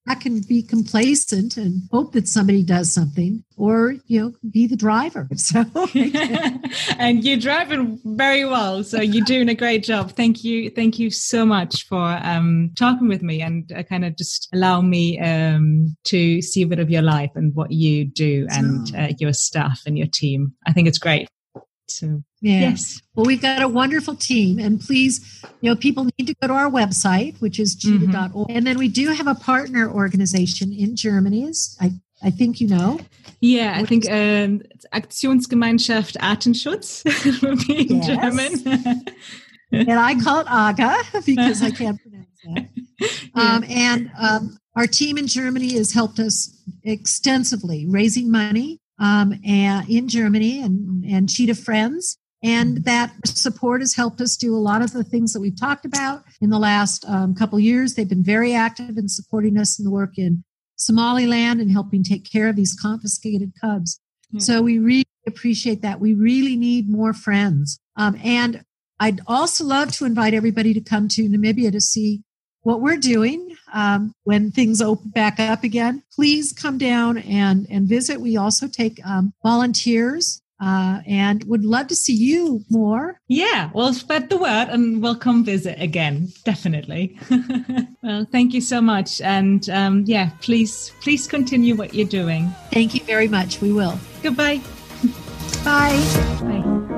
Back 0.08 0.26
and 0.26 0.47
be 0.47 0.64
complacent 0.64 1.58
and 1.58 1.82
hope 1.91 2.14
that 2.14 2.28
somebody 2.28 2.64
does 2.64 2.91
something 2.91 3.43
or 3.58 3.95
you 4.08 4.20
know 4.20 4.34
be 4.49 4.68
the 4.68 4.76
driver. 4.76 5.28
So 5.38 5.64
and 6.97 7.24
you're 7.24 7.38
driving 7.38 7.99
very 8.03 8.43
well 8.43 8.84
so 8.84 8.99
you're 9.01 9.24
doing 9.26 9.49
a 9.49 9.55
great 9.55 9.84
job. 9.84 10.12
Thank 10.12 10.43
you 10.43 10.70
thank 10.70 10.99
you 10.99 11.10
so 11.10 11.45
much 11.45 11.88
for 11.88 12.20
um, 12.24 12.72
talking 12.76 13.08
with 13.08 13.22
me 13.22 13.41
and 13.41 13.72
uh, 13.72 13.84
kind 13.84 14.03
of 14.03 14.18
just 14.18 14.49
allow 14.53 14.82
me 14.82 15.20
um, 15.20 15.95
to 16.05 16.41
see 16.41 16.64
a 16.64 16.68
bit 16.68 16.80
of 16.80 16.89
your 16.89 17.01
life 17.03 17.32
and 17.36 17.53
what 17.55 17.72
you 17.72 18.05
do 18.05 18.47
and 18.49 18.95
uh, 18.95 19.14
your 19.20 19.34
staff 19.34 19.82
and 19.86 19.97
your 19.97 20.08
team. 20.08 20.53
I 20.66 20.74
think 20.74 20.88
it's 20.88 20.97
great 20.97 21.30
so 21.90 22.24
yeah. 22.42 22.60
yes 22.60 23.02
well 23.16 23.26
we've 23.26 23.42
got 23.42 23.62
a 23.62 23.68
wonderful 23.68 24.16
team 24.16 24.60
and 24.60 24.80
please 24.80 25.44
you 25.62 25.70
know 25.70 25.76
people 25.76 26.06
need 26.18 26.28
to 26.28 26.36
go 26.42 26.48
to 26.48 26.54
our 26.54 26.70
website 26.70 27.40
which 27.42 27.60
is 27.60 27.76
cheetah.org 27.76 28.32
mm-hmm. 28.32 28.56
and 28.56 28.66
then 28.66 28.78
we 28.78 28.88
do 28.88 29.12
have 29.12 29.28
a 29.28 29.36
partner 29.36 29.90
organization 29.90 30.74
in 30.74 30.96
germany 30.96 31.44
is 31.44 31.78
i 31.82 31.92
I 32.24 32.32
think 32.32 32.60
you 32.60 32.68
know. 32.68 33.00
Yeah, 33.42 33.74
I 33.76 33.86
think 33.86 34.10
um, 34.10 34.62
Aktionsgemeinschaft 34.94 36.18
Artenschutz 36.18 37.04
would 37.44 37.68
be 37.68 37.92
in. 37.92 38.02
German. 38.02 39.06
and 39.72 40.00
I 40.00 40.16
call 40.16 40.40
it 40.40 40.48
AGA 40.50 41.22
because 41.26 41.62
I 41.62 41.72
can't 41.72 42.02
pronounce 42.02 42.28
that. 42.46 42.70
Um, 43.36 43.64
and 43.70 44.12
um, 44.20 44.58
our 44.76 44.88
team 44.88 45.18
in 45.18 45.28
Germany 45.28 45.74
has 45.74 45.92
helped 45.92 46.20
us 46.20 46.60
extensively 46.84 47.86
raising 47.88 48.32
money 48.32 48.80
um, 49.00 49.34
and, 49.45 49.88
in 49.89 50.08
Germany 50.08 50.62
and, 50.62 51.04
and 51.06 51.30
Cheetah 51.30 51.56
Friends. 51.56 52.18
And 52.43 52.78
mm-hmm. 52.78 52.84
that 52.84 53.14
support 53.26 53.82
has 53.82 53.95
helped 53.95 54.22
us 54.22 54.38
do 54.38 54.56
a 54.56 54.58
lot 54.58 54.82
of 54.82 54.93
the 54.93 55.04
things 55.04 55.34
that 55.34 55.39
we've 55.39 55.60
talked 55.60 55.86
about 55.86 56.24
in 56.39 56.50
the 56.50 56.60
last 56.60 57.04
um, 57.08 57.34
couple 57.34 57.60
years. 57.60 57.95
They've 57.95 58.08
been 58.08 58.24
very 58.24 58.54
active 58.54 58.98
in 58.98 59.10
supporting 59.10 59.58
us 59.58 59.80
in 59.80 59.86
the 59.86 59.91
work 59.91 60.18
in 60.18 60.43
Somaliland 60.76 61.60
and 61.60 61.72
helping 61.72 62.04
take 62.04 62.30
care 62.30 62.48
of 62.48 62.56
these 62.56 62.78
confiscated 62.80 63.54
cubs. 63.60 64.00
Yeah. 64.32 64.39
So 64.39 64.62
we 64.62 64.78
really 64.78 65.06
appreciate 65.26 65.82
that. 65.82 66.00
We 66.00 66.14
really 66.14 66.56
need 66.56 66.89
more 66.89 67.14
friends. 67.14 67.80
Um, 67.95 68.20
and 68.24 68.64
I'd 69.00 69.22
also 69.28 69.64
love 69.64 69.91
to 69.93 70.06
invite 70.06 70.34
everybody 70.34 70.74
to 70.74 70.82
come 70.82 71.08
to 71.10 71.28
Namibia 71.28 71.72
to 71.72 71.82
see 71.82 72.24
what 72.68 72.82
we're 72.82 72.97
doing 72.97 73.55
um, 73.74 74.13
when 74.26 74.51
things 74.51 74.82
open 74.82 75.09
back 75.11 75.39
up 75.39 75.63
again. 75.63 76.03
Please 76.13 76.51
come 76.51 76.78
down 76.78 77.18
and, 77.20 77.65
and 77.70 77.88
visit. 77.88 78.20
We 78.20 78.36
also 78.36 78.68
take 78.68 78.99
um, 79.05 79.34
volunteers 79.41 80.41
uh, 80.59 80.99
and 81.07 81.45
would 81.45 81.63
love 81.63 81.88
to 81.88 81.95
see 81.95 82.13
you 82.13 82.65
more. 82.70 83.22
Yeah, 83.30 83.70
well, 83.74 83.93
spread 83.93 84.30
the 84.30 84.38
word 84.38 84.68
and 84.68 85.01
we'll 85.01 85.15
come 85.15 85.45
visit 85.45 85.82
again, 85.82 86.28
definitely. 86.43 87.18
well, 88.03 88.28
thank 88.34 88.53
you 88.53 88.59
so 88.59 88.82
much. 88.82 89.22
And 89.22 89.70
um, 89.70 90.03
yeah, 90.05 90.32
please, 90.41 90.91
please 90.99 91.26
continue 91.26 91.74
what 91.74 91.93
you're 91.93 92.05
doing. 92.05 92.53
Thank 92.74 92.93
you 92.93 93.03
very 93.05 93.30
much. 93.30 93.61
We 93.61 93.72
will. 93.72 93.97
Goodbye. 94.22 94.59
Bye. 95.63 96.03
Bye. 96.41 96.97